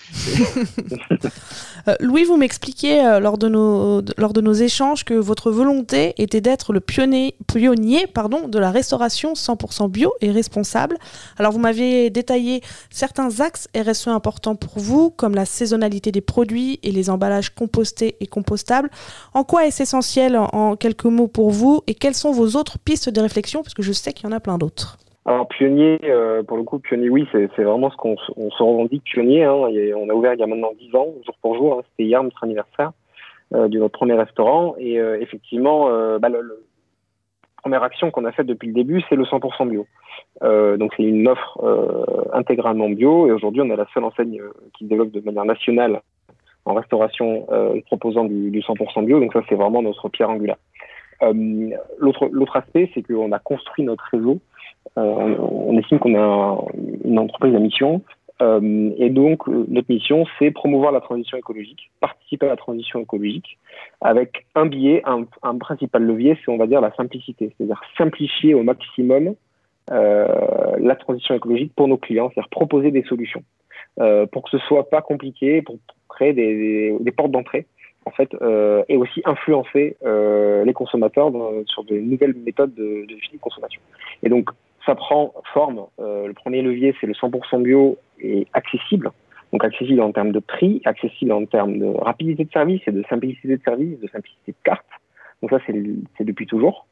Euh, 1.86 1.96
Louis, 2.00 2.24
vous 2.24 2.38
m'expliquiez 2.38 3.04
euh, 3.04 3.20
lors, 3.20 3.36
de 3.36 3.46
nos, 3.50 4.52
échanges 4.54 5.04
que 5.04 5.12
votre 5.12 5.50
volonté 5.50 6.14
était 6.16 6.40
d'être 6.40 6.72
le 6.72 6.80
pionnier, 6.80 7.36
de 7.46 8.58
la 8.58 8.70
restauration 8.70 9.34
100% 9.34 9.90
bio 9.90 10.14
et 10.22 10.30
responsable. 10.30 10.96
Alors, 11.36 11.52
vous 11.52 11.58
m'aviez 11.58 12.08
détaillé 12.08 12.62
certains 12.88 13.40
axes 13.40 13.68
RSE 13.76 14.08
importants 14.08 14.56
pour 14.56 14.78
vous, 14.78 15.10
comme 15.10 15.34
la 15.34 15.44
saisonnalité 15.44 16.10
des 16.10 16.22
produits 16.22 16.80
et 16.82 16.90
les 16.90 17.10
emballages 17.10 17.50
compostés 17.54 18.16
et 18.20 18.26
compostables. 18.26 18.90
En 19.34 19.44
quoi 19.44 19.66
est-ce 19.66 19.82
essentiel, 19.82 20.38
en 20.38 20.76
quelques 20.76 21.04
mots, 21.04 21.28
pour 21.28 21.50
vous 21.50 21.82
Et 21.86 21.94
quelles 21.94 22.14
sont 22.14 22.32
vos 22.32 22.56
autres 22.56 22.78
pistes 22.78 23.10
de 23.10 23.20
réflexion? 23.20 23.62
Parce 23.62 23.74
que 23.74 23.82
je 23.82 23.92
sais 23.92 24.14
qu'il 24.14 24.26
y 24.26 24.32
en 24.32 24.34
a 24.34 24.40
plein 24.40 24.56
d'autres. 24.56 24.96
Alors 25.26 25.48
pionnier, 25.48 25.98
euh, 26.04 26.42
pour 26.42 26.58
le 26.58 26.64
coup, 26.64 26.78
pionnier, 26.78 27.08
oui, 27.08 27.26
c'est 27.32 27.62
vraiment 27.62 27.90
ce 27.90 27.96
qu'on 27.96 28.16
on 28.36 28.50
se 28.50 28.62
revendique 28.62 29.04
pionnier. 29.04 29.44
Hein, 29.44 29.54
on 29.54 30.10
a 30.10 30.12
ouvert 30.12 30.34
il 30.34 30.40
y 30.40 30.42
a 30.42 30.46
maintenant 30.46 30.72
10 30.78 30.94
ans, 30.94 31.14
jour 31.24 31.34
pour 31.40 31.56
jour. 31.56 31.78
Hein, 31.78 31.82
C'était 31.90 32.06
hier 32.06 32.22
notre 32.22 32.44
anniversaire 32.44 32.92
euh, 33.54 33.68
de 33.68 33.78
notre 33.78 33.98
premier 33.98 34.14
restaurant. 34.14 34.74
Et 34.78 35.00
euh, 35.00 35.18
effectivement, 35.20 35.88
euh, 35.88 36.18
bah, 36.18 36.28
le, 36.28 36.42
le, 36.42 36.62
première 37.62 37.82
action 37.82 38.10
qu'on 38.10 38.26
a 38.26 38.32
faite 38.32 38.46
depuis 38.46 38.68
le 38.68 38.74
début, 38.74 39.02
c'est 39.08 39.16
le 39.16 39.24
100% 39.24 39.70
bio. 39.70 39.86
Euh, 40.42 40.76
donc 40.76 40.92
c'est 40.94 41.02
une 41.02 41.26
offre 41.26 41.58
intégralement 42.34 42.90
bio. 42.90 43.26
Et 43.26 43.32
aujourd'hui, 43.32 43.62
on 43.62 43.70
est 43.70 43.76
la 43.76 43.86
seule 43.94 44.04
enseigne 44.04 44.42
qui 44.76 44.84
développe 44.84 45.10
de 45.10 45.20
manière 45.20 45.46
nationale 45.46 46.02
en 46.66 46.74
restauration 46.74 47.46
proposant 47.86 48.24
du, 48.24 48.50
du 48.50 48.60
100% 48.60 49.06
bio. 49.06 49.18
Donc 49.20 49.32
ça, 49.32 49.40
c'est 49.48 49.54
vraiment 49.54 49.80
notre 49.80 50.10
pierre 50.10 50.28
angulaire. 50.28 50.58
L'autre 51.22 52.56
aspect, 52.56 52.90
c'est 52.92 53.02
qu'on 53.02 53.32
a 53.32 53.38
construit 53.38 53.84
notre 53.84 54.04
réseau 54.12 54.40
euh, 54.96 55.36
on 55.38 55.76
estime 55.78 55.98
qu'on 55.98 56.14
est 56.14 57.04
une 57.04 57.18
entreprise 57.18 57.54
à 57.54 57.58
mission. 57.58 58.02
Euh, 58.42 58.90
et 58.96 59.10
donc, 59.10 59.48
euh, 59.48 59.64
notre 59.68 59.90
mission, 59.90 60.26
c'est 60.38 60.50
promouvoir 60.50 60.92
la 60.92 61.00
transition 61.00 61.38
écologique, 61.38 61.90
participer 62.00 62.46
à 62.46 62.50
la 62.50 62.56
transition 62.56 63.00
écologique, 63.00 63.58
avec 64.00 64.46
un 64.54 64.66
biais, 64.66 65.02
un, 65.04 65.58
principal 65.58 66.02
levier, 66.02 66.36
c'est 66.44 66.50
on 66.50 66.56
va 66.56 66.66
dire 66.66 66.80
la 66.80 66.92
simplicité, 66.94 67.52
c'est-à-dire 67.56 67.80
simplifier 67.96 68.54
au 68.54 68.62
maximum 68.62 69.34
la 69.90 70.96
transition 70.98 71.34
écologique 71.34 71.72
pour 71.76 71.88
nos 71.88 71.98
clients, 71.98 72.30
c'est-à-dire 72.32 72.48
proposer 72.48 72.90
des 72.90 73.02
solutions 73.02 73.42
pour 74.32 74.42
que 74.42 74.50
ce 74.50 74.58
soit 74.66 74.88
pas 74.88 75.02
compliqué, 75.02 75.60
pour 75.60 75.76
créer 76.08 76.32
des, 76.32 77.12
portes 77.12 77.30
d'entrée 77.30 77.66
en 78.06 78.10
fait, 78.10 78.34
et 78.88 78.96
aussi 78.96 79.20
influencer 79.26 79.98
les 80.02 80.72
consommateurs 80.72 81.30
sur 81.66 81.84
de 81.84 81.96
nouvelles 81.96 82.34
méthodes 82.34 82.74
de, 82.74 83.04
de, 83.06 83.14
de 83.14 83.38
consommation. 83.38 83.82
Et 84.22 84.30
donc, 84.30 84.48
ça 84.86 84.94
prend 84.94 85.34
forme. 85.52 85.86
Euh, 85.98 86.26
le 86.26 86.34
premier 86.34 86.62
levier, 86.62 86.94
c'est 87.00 87.06
le 87.06 87.14
100% 87.14 87.62
bio 87.62 87.98
et 88.20 88.46
accessible. 88.52 89.10
Donc 89.52 89.64
accessible 89.64 90.00
en 90.00 90.12
termes 90.12 90.32
de 90.32 90.40
prix, 90.40 90.82
accessible 90.84 91.32
en 91.32 91.44
termes 91.46 91.78
de 91.78 91.86
rapidité 91.86 92.44
de 92.44 92.50
service 92.50 92.82
et 92.86 92.92
de 92.92 93.04
simplicité 93.08 93.56
de 93.56 93.62
service, 93.62 94.00
de 94.00 94.08
simplicité 94.08 94.52
de 94.52 94.56
carte. 94.64 94.86
Donc 95.42 95.50
ça, 95.50 95.58
c'est 95.66 96.24
depuis 96.24 96.46
toujours. 96.46 96.86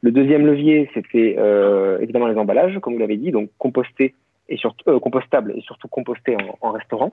Le 0.00 0.10
deuxième 0.10 0.46
levier, 0.46 0.90
c'était 0.94 1.36
euh, 1.38 1.98
évidemment 2.00 2.26
les 2.26 2.36
emballages, 2.36 2.78
comme 2.80 2.94
vous 2.94 2.98
l'avez 2.98 3.16
dit, 3.16 3.30
donc 3.30 3.50
compostés 3.58 4.14
et 4.48 4.56
surtout 4.56 4.90
euh, 4.90 4.98
compostable 4.98 5.52
et 5.56 5.60
surtout 5.60 5.88
composté 5.88 6.36
en, 6.60 6.70
restaurant. 6.72 7.12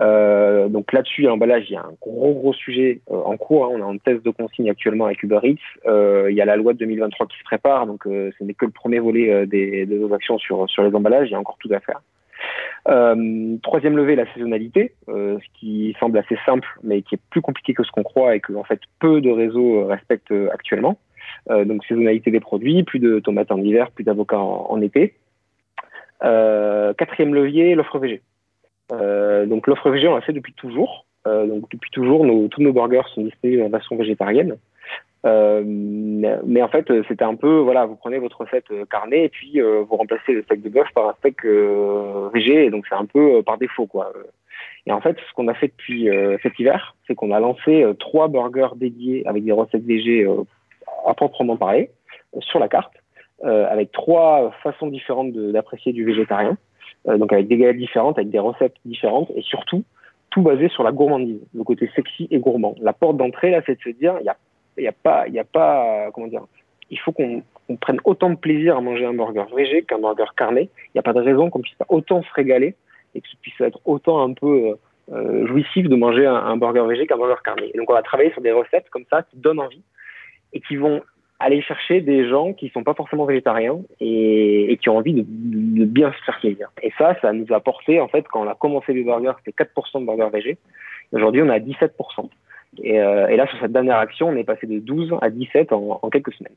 Euh, 0.00 0.68
donc 0.68 0.92
là-dessus, 0.92 1.22
l'emballage, 1.22 1.66
il 1.68 1.74
y 1.74 1.76
a 1.76 1.82
un 1.82 1.94
gros 2.00 2.34
gros 2.34 2.52
sujet 2.52 3.00
euh, 3.10 3.16
en 3.16 3.36
cours. 3.36 3.66
Hein. 3.66 3.70
On 3.74 3.78
est 3.78 3.82
en 3.82 3.98
test 3.98 4.24
de 4.24 4.30
consigne 4.30 4.70
actuellement 4.70 5.06
avec 5.06 5.22
Uber 5.22 5.40
Eats. 5.42 5.56
Euh, 5.86 6.28
il 6.30 6.36
y 6.36 6.40
a 6.40 6.44
la 6.44 6.56
loi 6.56 6.72
de 6.72 6.78
2023 6.78 7.26
qui 7.26 7.38
se 7.38 7.44
prépare, 7.44 7.86
donc 7.86 8.04
ce 8.04 8.44
n'est 8.44 8.54
que 8.54 8.64
le 8.64 8.72
premier 8.72 8.98
volet 8.98 9.46
des, 9.46 9.86
de 9.86 9.98
nos 9.98 10.12
actions 10.14 10.38
sur 10.38 10.68
sur 10.68 10.82
les 10.82 10.94
emballages. 10.94 11.28
Il 11.28 11.32
y 11.32 11.36
a 11.36 11.40
encore 11.40 11.58
tout 11.58 11.70
à 11.72 11.80
faire. 11.80 12.00
troisième 13.62 13.96
levé, 13.96 14.16
la 14.16 14.32
saisonnalité, 14.32 14.94
ce 15.06 15.58
qui 15.58 15.94
semble 16.00 16.18
assez 16.18 16.36
simple, 16.46 16.68
mais 16.82 17.02
qui 17.02 17.16
est 17.16 17.20
plus 17.30 17.40
compliqué 17.40 17.74
que 17.74 17.84
ce 17.84 17.90
qu'on 17.90 18.02
croit 18.02 18.34
et 18.36 18.40
que 18.40 18.54
en 18.54 18.64
fait 18.64 18.80
peu 19.00 19.20
de 19.20 19.30
réseaux 19.30 19.86
respectent 19.86 20.34
actuellement. 20.52 20.98
donc 21.50 21.84
saisonnalité 21.84 22.30
des 22.30 22.40
produits, 22.40 22.82
plus 22.82 22.98
de 22.98 23.20
tomates 23.20 23.52
en 23.52 23.58
hiver, 23.58 23.90
plus 23.90 24.04
d'avocats 24.04 24.38
en 24.40 24.80
été. 24.80 25.14
Euh, 26.22 26.94
quatrième 26.94 27.34
levier, 27.34 27.74
l'offre 27.74 27.98
VG. 27.98 28.22
Euh, 28.92 29.46
donc 29.46 29.66
l'offre 29.66 29.90
VG, 29.90 30.08
on 30.08 30.14
l'a 30.14 30.20
fait 30.20 30.32
depuis 30.32 30.52
toujours. 30.52 31.06
Euh, 31.26 31.46
donc 31.46 31.70
depuis 31.70 31.90
toujours, 31.90 32.24
nos, 32.24 32.48
tous 32.48 32.62
nos 32.62 32.72
burgers 32.72 33.08
sont 33.14 33.22
disponibles 33.22 33.62
en 33.62 33.68
version 33.68 33.96
végétarienne. 33.96 34.56
Euh, 35.24 35.62
mais 35.64 36.62
en 36.62 36.68
fait, 36.68 36.86
c'était 37.08 37.24
un 37.24 37.34
peu, 37.34 37.58
voilà, 37.58 37.86
vous 37.86 37.96
prenez 37.96 38.18
votre 38.18 38.42
recette 38.42 38.66
carnet 38.90 39.24
et 39.24 39.28
puis 39.30 39.60
euh, 39.60 39.82
vous 39.88 39.96
remplacez 39.96 40.32
le 40.32 40.42
steak 40.42 40.60
de 40.60 40.68
bœuf 40.68 40.88
par 40.94 41.08
un 41.08 41.14
steak 41.14 41.44
euh, 41.46 42.28
VG, 42.34 42.66
et 42.66 42.70
donc 42.70 42.84
c'est 42.86 42.94
un 42.94 43.06
peu 43.06 43.42
par 43.42 43.56
défaut, 43.56 43.86
quoi. 43.86 44.12
Et 44.86 44.92
en 44.92 45.00
fait, 45.00 45.16
ce 45.26 45.32
qu'on 45.32 45.48
a 45.48 45.54
fait 45.54 45.68
depuis 45.68 46.08
cet 46.42 46.58
hiver, 46.58 46.94
c'est 47.06 47.14
qu'on 47.14 47.32
a 47.32 47.40
lancé 47.40 47.86
trois 47.98 48.28
burgers 48.28 48.76
dédiés 48.76 49.26
avec 49.26 49.42
des 49.42 49.52
recettes 49.52 49.84
VG 49.84 50.28
à 51.06 51.14
proprement 51.14 51.56
parler 51.56 51.90
sur 52.40 52.58
la 52.58 52.68
carte. 52.68 52.92
Euh, 53.42 53.66
avec 53.68 53.90
trois 53.90 54.52
façons 54.62 54.86
différentes 54.86 55.32
d'apprécier 55.32 55.92
du 55.92 56.04
végétarien, 56.04 56.56
euh, 57.08 57.18
donc 57.18 57.32
avec 57.32 57.48
des 57.48 57.56
galettes 57.56 57.78
différentes, 57.78 58.16
avec 58.16 58.30
des 58.30 58.38
recettes 58.38 58.76
différentes, 58.84 59.28
et 59.34 59.42
surtout 59.42 59.82
tout 60.30 60.40
basé 60.40 60.68
sur 60.68 60.84
la 60.84 60.92
gourmandise, 60.92 61.40
le 61.52 61.64
côté 61.64 61.90
sexy 61.96 62.28
et 62.30 62.38
gourmand. 62.38 62.76
La 62.80 62.92
porte 62.92 63.16
d'entrée 63.16 63.50
là, 63.50 63.60
c'est 63.66 63.74
de 63.74 63.82
se 63.82 63.90
dire, 63.90 64.16
il 64.20 64.26
y 64.26 64.28
a, 64.28 64.36
y 64.78 64.86
a 64.86 64.92
pas, 64.92 65.26
il 65.26 65.34
y 65.34 65.40
a 65.40 65.44
pas, 65.44 66.10
comment 66.14 66.28
dire, 66.28 66.42
il 66.90 66.98
faut 67.00 67.10
qu'on 67.10 67.42
prenne 67.80 67.98
autant 68.04 68.30
de 68.30 68.36
plaisir 68.36 68.76
à 68.76 68.80
manger 68.80 69.04
un 69.04 69.14
burger 69.14 69.46
végé 69.54 69.82
qu'un 69.82 69.98
burger 69.98 70.30
carné. 70.36 70.70
Il 70.88 70.90
n'y 70.94 71.00
a 71.00 71.02
pas 71.02 71.12
de 71.12 71.20
raison 71.20 71.50
qu'on 71.50 71.60
puisse 71.60 71.74
pas 71.74 71.86
autant 71.88 72.22
se 72.22 72.32
régaler 72.34 72.76
et 73.16 73.20
que 73.20 73.28
ce 73.28 73.36
puisse 73.38 73.60
être 73.60 73.80
autant 73.84 74.22
un 74.22 74.32
peu 74.32 74.76
euh, 75.12 75.46
jouissif 75.48 75.88
de 75.88 75.96
manger 75.96 76.24
un, 76.24 76.36
un 76.36 76.56
burger 76.56 76.86
végé 76.86 77.08
qu'un 77.08 77.16
burger 77.16 77.42
carné. 77.44 77.72
Et 77.74 77.78
donc 77.78 77.90
on 77.90 77.94
va 77.94 78.02
travailler 78.02 78.30
sur 78.30 78.42
des 78.42 78.52
recettes 78.52 78.88
comme 78.90 79.04
ça 79.10 79.24
qui 79.24 79.36
donnent 79.38 79.60
envie 79.60 79.82
et 80.52 80.60
qui 80.60 80.76
vont 80.76 81.02
aller 81.40 81.60
chercher 81.62 82.00
des 82.00 82.28
gens 82.28 82.52
qui 82.52 82.68
sont 82.70 82.84
pas 82.84 82.94
forcément 82.94 83.24
végétariens 83.24 83.80
et, 84.00 84.78
qui 84.80 84.88
ont 84.88 84.96
envie 84.96 85.14
de, 85.14 85.84
bien 85.84 86.12
se 86.12 86.24
faire 86.24 86.38
plaisir. 86.40 86.70
Et 86.82 86.92
ça, 86.96 87.16
ça 87.20 87.32
nous 87.32 87.46
a 87.52 87.60
porté, 87.60 88.00
en 88.00 88.08
fait, 88.08 88.26
quand 88.28 88.44
on 88.44 88.48
a 88.48 88.54
commencé 88.54 88.92
les 88.92 89.02
burgers, 89.02 89.32
c'était 89.44 89.64
4% 89.64 90.00
de 90.00 90.06
burgers 90.06 90.30
végés. 90.32 90.58
Aujourd'hui, 91.12 91.42
on 91.42 91.48
à 91.48 91.58
17%. 91.58 91.90
Et, 92.82 93.00
euh, 93.00 93.28
et, 93.28 93.36
là, 93.36 93.46
sur 93.46 93.58
cette 93.60 93.72
dernière 93.72 93.98
action, 93.98 94.28
on 94.28 94.36
est 94.36 94.44
passé 94.44 94.66
de 94.66 94.78
12 94.78 95.14
à 95.20 95.30
17 95.30 95.72
en, 95.72 95.98
quelques 96.10 96.32
semaines. 96.32 96.54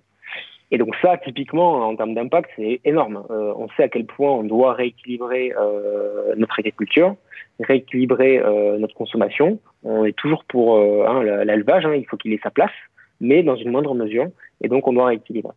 Et 0.69 0.77
donc 0.77 0.95
ça, 1.01 1.17
typiquement, 1.17 1.87
en 1.87 1.95
termes 1.95 2.13
d'impact, 2.13 2.49
c'est 2.57 2.81
énorme. 2.83 3.23
Euh, 3.29 3.53
on 3.55 3.69
sait 3.69 3.83
à 3.83 3.87
quel 3.87 4.05
point 4.05 4.31
on 4.31 4.43
doit 4.43 4.73
rééquilibrer 4.73 5.53
euh, 5.57 6.33
notre 6.35 6.59
agriculture, 6.59 7.15
rééquilibrer 7.61 8.41
notre 8.77 8.93
consommation. 8.93 9.59
On 9.83 10.03
est 10.03 10.15
toujours 10.15 10.43
pour 10.43 10.77
hein, 10.77 11.23
l'élevage, 11.45 11.85
hein, 11.85 11.95
il 11.95 12.05
faut 12.05 12.17
qu'il 12.17 12.33
ait 12.33 12.39
sa 12.43 12.51
place 12.51 12.71
mais 13.19 13.43
dans 13.43 13.55
une 13.55 13.71
moindre 13.71 13.93
mesure, 13.95 14.27
et 14.61 14.67
donc 14.67 14.87
on 14.87 14.93
doit 14.93 15.07
rééquilibrer. 15.07 15.53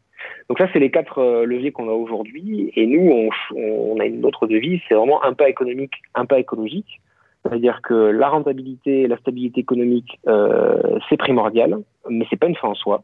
Donc 0.49 0.59
ça, 0.59 0.69
c'est 0.73 0.79
les 0.79 0.91
quatre 0.91 1.19
euh, 1.19 1.45
leviers 1.45 1.73
qu'on 1.73 1.89
a 1.89 1.93
aujourd'hui, 1.93 2.73
et 2.77 2.87
nous, 2.87 3.31
on, 3.55 4.01
a 4.01 4.05
une 4.05 4.25
autre 4.25 4.47
devise, 4.47 4.81
c'est 4.89 4.95
vraiment 4.95 5.23
un 5.25 5.33
pas 5.33 5.49
économique, 5.49 5.95
un 6.15 6.27
pas 6.27 6.39
écologique, 6.39 7.01
c'est-à-dire 7.43 7.81
que 7.83 7.95
la 7.95 8.29
rentabilité, 8.29 9.07
la 9.07 9.17
stabilité 9.19 9.61
économique, 9.61 10.19
euh, 10.27 10.99
c'est 11.09 11.17
primordial, 11.17 11.79
mais 12.09 12.27
c'est 12.29 12.37
pas 12.37 12.49
une 12.49 12.57
fin 12.57 12.69
en 12.69 12.75
soi. 12.75 13.03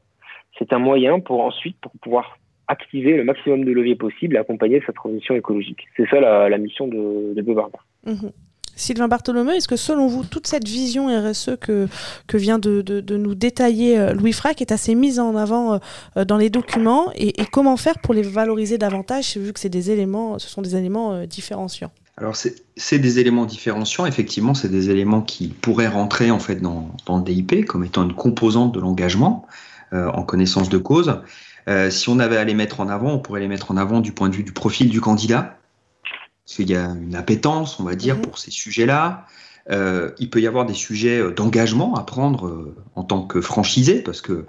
C'est 0.59 0.73
un 0.73 0.79
moyen 0.79 1.21
pour 1.21 1.41
ensuite 1.43 1.77
pour 1.81 1.93
pouvoir 2.03 2.39
activer 2.69 3.17
le 3.17 3.25
maximum 3.25 3.65
de 3.65 3.73
leviers 3.73 3.95
possibles 3.95 4.37
et 4.37 4.39
accompagner 4.39 4.83
sa 4.87 4.93
transition 4.93 5.35
écologique. 5.35 5.87
C'est 5.97 6.09
ça 6.09 6.21
la, 6.21 6.59
mission 6.59 6.89
de, 6.89 7.33
de. 7.35 7.43
Sylvain 8.77 9.09
Bartholomeu, 9.09 9.55
est-ce 9.55 9.69
que 9.69 9.77
selon 9.77 10.07
vous, 10.07 10.23
toute 10.23 10.47
cette 10.47 10.69
vision 10.69 11.07
RSE 11.09 11.57
que, 11.59 11.89
vient 12.35 12.59
de, 12.59 13.17
nous 13.17 13.35
détailler 13.35 13.99
euh, 13.99 14.13
Louis 14.13 14.33
Frac 14.33 14.61
est 14.61 14.71
assez 14.71 14.95
mise 14.95 15.19
en 15.19 15.35
avant 15.35 15.81
euh, 16.17 16.25
dans 16.27 16.37
les 16.37 16.51
documents 16.51 17.11
et, 17.15 17.33
comment 17.51 17.79
faire 17.79 17.99
pour 17.99 18.13
les 18.13 18.23
valoriser 18.23 18.77
davantage 18.77 19.39
vu 19.39 19.53
que 19.55 19.61
c'est 19.61 19.71
des 19.71 19.91
éléments, 19.91 20.39
ce 20.39 20.49
sont 20.49 20.61
des 20.61 20.77
éléments 20.77 21.15
euh, 21.15 21.27
différenciants? 21.27 21.91
Alors 22.19 22.35
c'est 22.37 22.99
des 22.99 23.19
éléments 23.19 23.45
différenciants, 23.45 24.07
effectivement, 24.07 24.55
c'est 24.55 24.71
des 24.71 24.91
éléments 24.91 25.21
qui 25.21 25.49
pourraient 25.49 25.89
rentrer 25.89 26.31
en 26.31 26.39
fait 26.39 26.57
dans, 26.57 26.91
le 27.09 27.23
DIP 27.23 27.67
comme 27.67 27.85
étant 27.85 28.05
une 28.05 28.15
composante 28.15 28.75
de 28.75 28.81
l'engagement 28.81 29.47
en 29.93 30.23
connaissance 30.23 30.71
de 30.71 30.79
cause. 30.79 31.21
Si 31.91 32.09
on 32.09 32.19
avait 32.19 32.39
à 32.39 32.45
les 32.45 32.55
mettre 32.55 32.81
en 32.81 32.89
avant, 32.89 33.13
on 33.13 33.19
pourrait 33.19 33.41
les 33.41 33.49
mettre 33.49 33.71
en 33.71 33.77
avant 33.77 34.01
du 34.01 34.13
point 34.13 34.31
de 34.31 34.35
vue 34.35 34.45
du 34.45 34.53
profil 34.53 34.89
du 34.89 35.03
candidat, 35.03 35.59
parce 36.47 36.57
qu'il 36.57 36.71
y 36.71 36.77
a 36.77 36.85
une 36.87 37.15
appétence, 37.15 37.81
on 37.81 37.85
va 37.85 37.95
dire, 37.95 38.17
mmh. 38.17 38.23
pour 38.23 38.39
ces 38.39 38.51
sujets-là. 38.51 39.27
Euh, 39.69 40.13
il 40.21 40.31
peut 40.31 40.41
y 40.41 40.47
avoir 40.47 40.65
des 40.65 40.75
sujets 40.75 41.19
euh, 41.19 41.33
d'engagement 41.33 41.97
à 41.97 42.05
prendre 42.05 42.47
euh, 42.47 42.77
en 42.95 43.03
tant 43.03 43.23
que 43.23 43.41
franchisé, 43.41 44.01
parce 44.01 44.21
que 44.21 44.47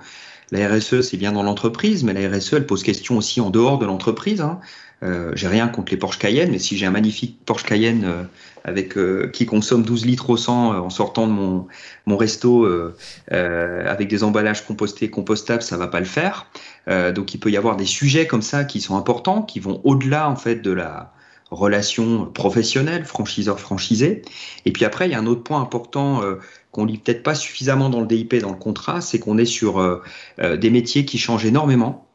la 0.51 0.69
RSE, 0.69 1.01
c'est 1.01 1.17
bien 1.17 1.31
dans 1.31 1.43
l'entreprise, 1.43 2.03
mais 2.03 2.13
la 2.13 2.29
RSE, 2.29 2.53
elle 2.53 2.67
pose 2.67 2.83
question 2.83 3.17
aussi 3.17 3.41
en 3.41 3.49
dehors 3.49 3.79
de 3.79 3.85
l'entreprise. 3.85 4.41
Hein. 4.41 4.59
Euh, 5.03 5.31
j'ai 5.35 5.47
rien 5.47 5.67
contre 5.67 5.91
les 5.91 5.97
Porsche 5.97 6.17
Cayenne, 6.17 6.51
mais 6.51 6.59
si 6.59 6.75
j'ai 6.75 6.85
un 6.85 6.91
magnifique 6.91 7.37
Porsche 7.45 7.65
Cayenne 7.65 8.03
euh, 8.05 8.23
avec 8.63 8.97
euh, 8.97 9.29
qui 9.31 9.45
consomme 9.45 9.83
12 9.83 10.05
litres 10.05 10.29
au 10.29 10.37
100 10.37 10.79
en 10.79 10.89
sortant 10.89 11.27
de 11.27 11.33
mon, 11.33 11.67
mon 12.05 12.17
resto 12.17 12.67
avec 13.29 14.07
des 14.07 14.23
emballages 14.23 14.65
compostés, 14.65 15.09
compostables, 15.09 15.61
ça 15.61 15.77
va 15.77 15.87
pas 15.87 15.99
le 15.99 16.05
faire. 16.05 16.47
donc 16.87 17.33
il 17.33 17.39
peut 17.39 17.51
y 17.51 17.57
avoir 17.57 17.77
des 17.77 17.85
sujets 17.85 18.27
comme 18.27 18.41
ça 18.41 18.65
qui 18.65 18.81
sont 18.81 18.97
importants, 18.97 19.41
qui 19.41 19.59
vont 19.59 19.81
au-delà 19.83 20.29
en 20.29 20.35
fait 20.35 20.55
de 20.55 20.71
la 20.71 21.13
relation 21.51 22.25
professionnelle, 22.25 23.05
franchiseur-franchisé. 23.05 24.21
Et 24.65 24.71
puis 24.71 24.85
après, 24.85 25.07
il 25.07 25.11
y 25.11 25.15
a 25.15 25.19
un 25.19 25.27
autre 25.27 25.43
point 25.43 25.61
important 25.61 26.21
euh, 26.21 26.35
qu'on 26.77 26.85
lit 26.85 26.99
peut-être 26.99 27.23
pas 27.23 27.33
suffisamment 27.33 27.89
dans 27.89 28.01
le 28.01 28.05
DIP, 28.05 28.35
dans 28.35 28.51
le 28.51 28.57
contrat, 28.57 29.01
c'est 29.01 29.17
qu'on 29.17 29.39
est 29.39 29.45
sur 29.45 29.79
euh, 29.79 30.01
euh, 30.39 30.57
des 30.57 30.69
métiers 30.69 31.05
qui 31.05 31.17
changent 31.17 31.45
énormément. 31.45 32.07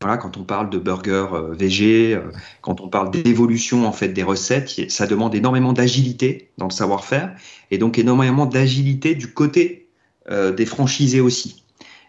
Voilà, 0.00 0.16
quand 0.16 0.38
on 0.38 0.44
parle 0.44 0.70
de 0.70 0.78
burger 0.78 1.26
euh, 1.34 1.52
VG, 1.52 2.18
quand 2.62 2.80
on 2.80 2.88
parle 2.88 3.10
d'évolution 3.10 3.86
en 3.86 3.92
fait 3.92 4.08
des 4.08 4.22
recettes, 4.22 4.90
ça 4.90 5.06
demande 5.06 5.34
énormément 5.34 5.74
d'agilité 5.74 6.50
dans 6.56 6.66
le 6.66 6.72
savoir-faire 6.72 7.34
et 7.70 7.76
donc 7.76 7.98
énormément 7.98 8.46
d'agilité 8.46 9.14
du 9.14 9.32
côté 9.32 9.82
des 10.28 10.66
franchisés 10.66 11.20
aussi. 11.20 11.62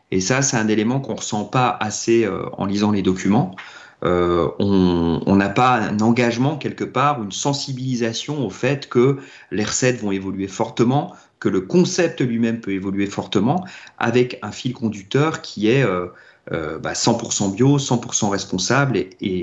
Et 0.10 0.22
ça, 0.22 0.42
c'est 0.42 0.58
un 0.58 0.68
élément 0.70 1.00
qu'on 1.00 1.14
ressent 1.14 1.46
pas 1.46 1.78
assez 1.80 2.28
en 2.54 2.66
lisant 2.66 2.90
les 2.90 3.04
documents 3.04 3.56
euh, 4.04 4.50
on 4.60 5.36
n'a 5.36 5.50
pas 5.50 5.76
un 5.76 6.00
engagement 6.00 6.58
quelque 6.58 6.84
part, 6.84 7.22
une 7.22 7.32
sensibilisation 7.32 8.46
au 8.46 8.50
fait 8.50 8.88
que 8.90 9.18
les 9.52 9.64
recettes 9.64 10.02
vont 10.02 10.12
évoluer 10.12 10.48
fortement, 10.48 11.16
que 11.40 11.50
le 11.50 11.62
concept 11.62 12.22
lui-même 12.22 12.62
peut 12.62 12.72
évoluer 12.72 13.08
fortement, 13.08 13.66
avec 13.98 14.40
un 14.44 14.52
fil 14.52 14.74
conducteur 14.74 15.42
qui 15.42 15.70
est 15.70 15.84
euh, 15.84 16.08
euh, 16.52 16.78
bah 16.78 16.94
100% 16.94 17.56
bio, 17.56 17.78
100% 17.78 18.30
responsable 18.30 18.98
et, 18.98 19.40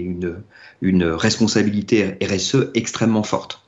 une, 0.80 1.04
responsabilité 1.04 2.16
RSE 2.22 2.70
extrêmement 2.74 3.22
forte. 3.22 3.62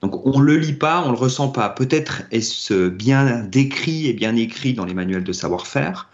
Donc 0.00 0.26
on 0.26 0.40
le 0.40 0.56
lit 0.56 0.72
pas, 0.72 1.04
on 1.06 1.12
le 1.12 1.16
ressent 1.16 1.48
pas. 1.48 1.68
Peut-être 1.68 2.22
est-ce 2.32 2.88
bien 2.88 3.44
décrit 3.44 4.08
et 4.08 4.12
bien 4.12 4.34
écrit 4.34 4.74
dans 4.74 4.84
les 4.84 4.94
manuels 4.94 5.22
de 5.22 5.32
savoir-faire, 5.32 6.08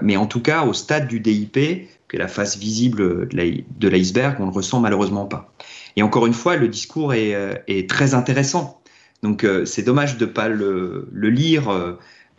mais 0.00 0.16
en 0.16 0.26
tout 0.26 0.40
cas 0.40 0.64
au 0.64 0.72
stade 0.72 1.08
du 1.08 1.20
DIP, 1.20 1.88
que 2.12 2.18
la 2.18 2.28
face 2.28 2.58
visible 2.58 3.26
de 3.28 3.88
l'iceberg, 3.88 4.36
on 4.38 4.46
ne 4.46 4.50
le 4.50 4.54
ressent 4.54 4.80
malheureusement 4.80 5.24
pas. 5.24 5.50
Et 5.96 6.02
encore 6.02 6.26
une 6.26 6.34
fois, 6.34 6.56
le 6.56 6.68
discours 6.68 7.14
est, 7.14 7.34
euh, 7.34 7.54
est 7.68 7.88
très 7.88 8.14
intéressant. 8.14 8.82
Donc 9.22 9.44
euh, 9.44 9.64
c'est 9.64 9.82
dommage 9.82 10.18
de 10.18 10.26
ne 10.26 10.30
pas 10.30 10.48
le, 10.48 11.08
le 11.10 11.30
lire 11.30 11.70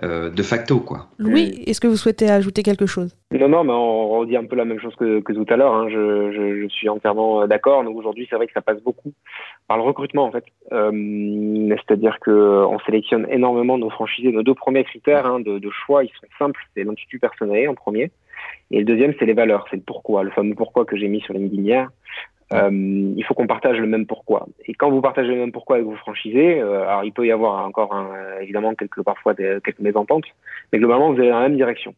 euh, 0.03 0.29
de 0.29 0.43
facto. 0.43 0.79
Quoi. 0.79 1.07
Louis, 1.17 1.63
est-ce 1.65 1.79
que 1.79 1.87
vous 1.87 1.95
souhaitez 1.95 2.29
ajouter 2.29 2.61
quelque 2.61 2.85
chose? 2.85 3.15
Non, 3.31 3.47
non, 3.47 3.63
mais 3.63 3.71
on 3.71 4.09
redit 4.09 4.37
un 4.37 4.45
peu 4.45 4.55
la 4.55 4.65
même 4.65 4.79
chose 4.79 4.93
que, 4.95 5.21
que 5.21 5.33
tout 5.33 5.45
à 5.51 5.55
l'heure. 5.55 5.73
Hein. 5.73 5.87
Je, 5.89 6.31
je, 6.31 6.61
je, 6.61 6.67
suis 6.67 6.89
entièrement 6.89 7.47
d'accord. 7.47 7.83
Donc 7.83 7.95
aujourd'hui, 7.95 8.27
c'est 8.29 8.35
vrai 8.35 8.45
que 8.45 8.53
ça 8.53 8.61
passe 8.61 8.81
beaucoup 8.81 9.13
par 9.67 9.77
le 9.77 9.83
recrutement 9.83 10.25
en 10.25 10.31
fait. 10.31 10.45
Euh, 10.71 11.75
C'est-à-dire 11.87 12.19
qu'on 12.19 12.77
sélectionne 12.85 13.25
énormément 13.29 13.77
nos 13.77 13.89
franchisés. 13.89 14.31
Nos 14.31 14.43
deux 14.43 14.53
premiers 14.53 14.83
critères 14.83 15.25
hein, 15.25 15.39
de, 15.39 15.57
de, 15.57 15.69
choix, 15.71 16.03
ils 16.03 16.09
sont 16.09 16.27
simples. 16.37 16.59
C'est 16.75 16.83
l'intitulé 16.83 17.19
personnel 17.19 17.69
en 17.69 17.75
premier. 17.75 18.11
Et 18.71 18.79
le 18.79 18.85
deuxième, 18.85 19.13
c'est 19.19 19.25
les 19.25 19.33
valeurs, 19.33 19.65
c'est 19.69 19.77
le 19.77 19.83
pourquoi, 19.83 20.23
le 20.23 20.31
fameux 20.31 20.55
pourquoi 20.55 20.85
que 20.85 20.97
j'ai 20.97 21.07
mis 21.07 21.21
sur 21.21 21.33
LinkedIn 21.33 21.61
hier. 21.61 21.89
Euh, 22.53 22.69
il 22.71 23.23
faut 23.23 23.33
qu'on 23.33 23.47
partage 23.47 23.79
le 23.79 23.87
même 23.87 24.05
pourquoi. 24.05 24.47
Et 24.65 24.73
quand 24.73 24.91
vous 24.91 25.01
partagez 25.01 25.29
le 25.29 25.37
même 25.37 25.51
pourquoi 25.51 25.77
avec 25.77 25.87
vos 25.87 25.95
franchisés, 25.95 26.59
euh, 26.59 26.83
alors 26.83 27.03
il 27.03 27.11
peut 27.11 27.25
y 27.25 27.31
avoir 27.31 27.65
encore 27.65 27.93
un, 27.93 28.09
évidemment 28.41 28.75
quelques 28.75 29.01
parfois 29.01 29.33
des, 29.33 29.57
quelques 29.63 29.79
mésententes, 29.79 30.25
mais 30.71 30.77
globalement 30.77 31.11
vous 31.11 31.19
allez 31.19 31.29
dans 31.29 31.39
la 31.39 31.49
même 31.49 31.57
direction. 31.57 31.95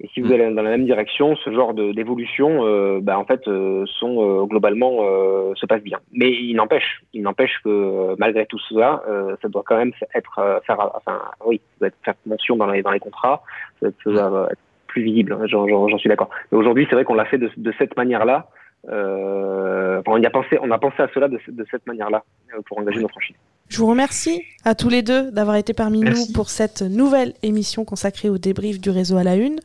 Et 0.00 0.08
si 0.12 0.20
vous 0.20 0.28
mm. 0.28 0.32
allez 0.32 0.54
dans 0.54 0.62
la 0.62 0.70
même 0.70 0.84
direction, 0.84 1.36
ce 1.36 1.52
genre 1.52 1.74
d'évolution, 1.74 2.66
euh, 2.66 3.00
bah, 3.00 3.18
en 3.18 3.24
fait, 3.24 3.46
euh, 3.48 3.84
sont 3.86 4.42
euh, 4.42 4.44
globalement 4.44 4.98
se 5.54 5.66
passe 5.66 5.82
bien. 5.82 5.98
Mais 6.12 6.30
il 6.30 6.54
n'empêche, 6.54 7.02
il 7.12 7.22
n'empêche 7.22 7.58
que 7.64 8.14
malgré 8.18 8.46
tout 8.46 8.58
cela, 8.58 9.02
ça 9.40 9.48
doit 9.48 9.62
quand 9.64 9.76
même 9.76 9.92
être 10.14 10.60
faire, 10.66 10.90
enfin, 10.94 11.20
oui, 11.44 11.60
ça 11.72 11.78
doit 11.80 11.88
être 11.88 11.98
faire 12.04 12.14
mention 12.26 12.56
dans 12.56 12.66
les 12.66 12.82
dans 12.82 12.90
les 12.90 13.00
contrats, 13.00 13.42
ça 13.80 13.88
doit 14.04 14.48
être, 14.50 14.60
plus 14.96 15.02
visible. 15.02 15.36
J'en 15.46 15.98
suis 15.98 16.08
d'accord. 16.08 16.30
Mais 16.50 16.58
aujourd'hui, 16.58 16.86
c'est 16.88 16.96
vrai 16.96 17.04
qu'on 17.04 17.14
l'a 17.14 17.26
fait 17.26 17.36
de, 17.36 17.50
de 17.54 17.72
cette 17.78 17.94
manière-là. 17.98 18.48
on 18.88 20.16
y 20.16 20.26
a 20.26 20.30
pensé, 20.30 20.58
on 20.62 20.70
a 20.70 20.78
pensé 20.78 21.02
à 21.02 21.08
cela 21.12 21.28
de, 21.28 21.38
de 21.46 21.66
cette 21.70 21.86
manière-là 21.86 22.24
pour 22.66 22.78
engager 22.78 23.00
nos 23.00 23.08
franchises. 23.08 23.36
Je 23.68 23.78
vous 23.78 23.86
remercie 23.86 24.42
à 24.64 24.74
tous 24.74 24.88
les 24.88 25.02
deux 25.02 25.30
d'avoir 25.32 25.56
été 25.56 25.74
parmi 25.74 26.00
nous 26.00 26.32
pour 26.34 26.48
cette 26.50 26.82
nouvelle 26.82 27.34
émission 27.42 27.84
consacrée 27.84 28.30
au 28.30 28.38
débrief 28.38 28.80
du 28.80 28.90
réseau 28.90 29.16
à 29.16 29.24
la 29.24 29.34
une. 29.34 29.58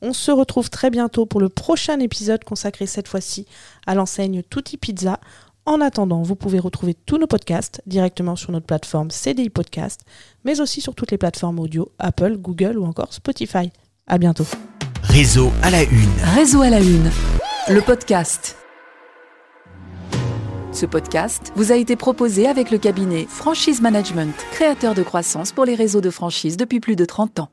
On 0.00 0.12
se 0.12 0.30
retrouve 0.30 0.70
très 0.70 0.90
bientôt 0.90 1.26
pour 1.26 1.40
le 1.40 1.48
prochain 1.48 1.98
épisode 1.98 2.44
consacré 2.44 2.86
cette 2.86 3.08
fois-ci 3.08 3.46
à 3.86 3.94
l'enseigne 3.94 4.42
Tutti 4.48 4.78
Pizza. 4.78 5.18
En 5.66 5.82
attendant, 5.82 6.22
vous 6.22 6.36
pouvez 6.36 6.60
retrouver 6.60 6.94
tous 6.94 7.18
nos 7.18 7.26
podcasts 7.26 7.82
directement 7.84 8.36
sur 8.36 8.52
notre 8.52 8.64
plateforme 8.64 9.10
CDI 9.10 9.50
Podcast, 9.50 10.00
mais 10.44 10.60
aussi 10.60 10.80
sur 10.80 10.94
toutes 10.94 11.10
les 11.10 11.18
plateformes 11.18 11.58
audio 11.58 11.90
Apple, 11.98 12.38
Google 12.38 12.78
ou 12.78 12.86
encore 12.86 13.12
Spotify. 13.12 13.70
À 14.06 14.16
bientôt. 14.16 14.46
Réseau 15.02 15.52
à 15.62 15.70
la 15.70 15.82
une. 15.82 16.10
Réseau 16.34 16.62
à 16.62 16.70
la 16.70 16.80
une. 16.80 17.10
Le 17.68 17.80
podcast. 17.80 18.56
Ce 20.72 20.86
podcast 20.86 21.52
vous 21.56 21.72
a 21.72 21.76
été 21.76 21.96
proposé 21.96 22.46
avec 22.46 22.70
le 22.70 22.78
cabinet 22.78 23.26
Franchise 23.28 23.80
Management, 23.80 24.34
créateur 24.52 24.94
de 24.94 25.02
croissance 25.02 25.52
pour 25.52 25.64
les 25.64 25.74
réseaux 25.74 26.00
de 26.00 26.10
franchise 26.10 26.56
depuis 26.56 26.80
plus 26.80 26.96
de 26.96 27.04
30 27.04 27.40
ans. 27.40 27.48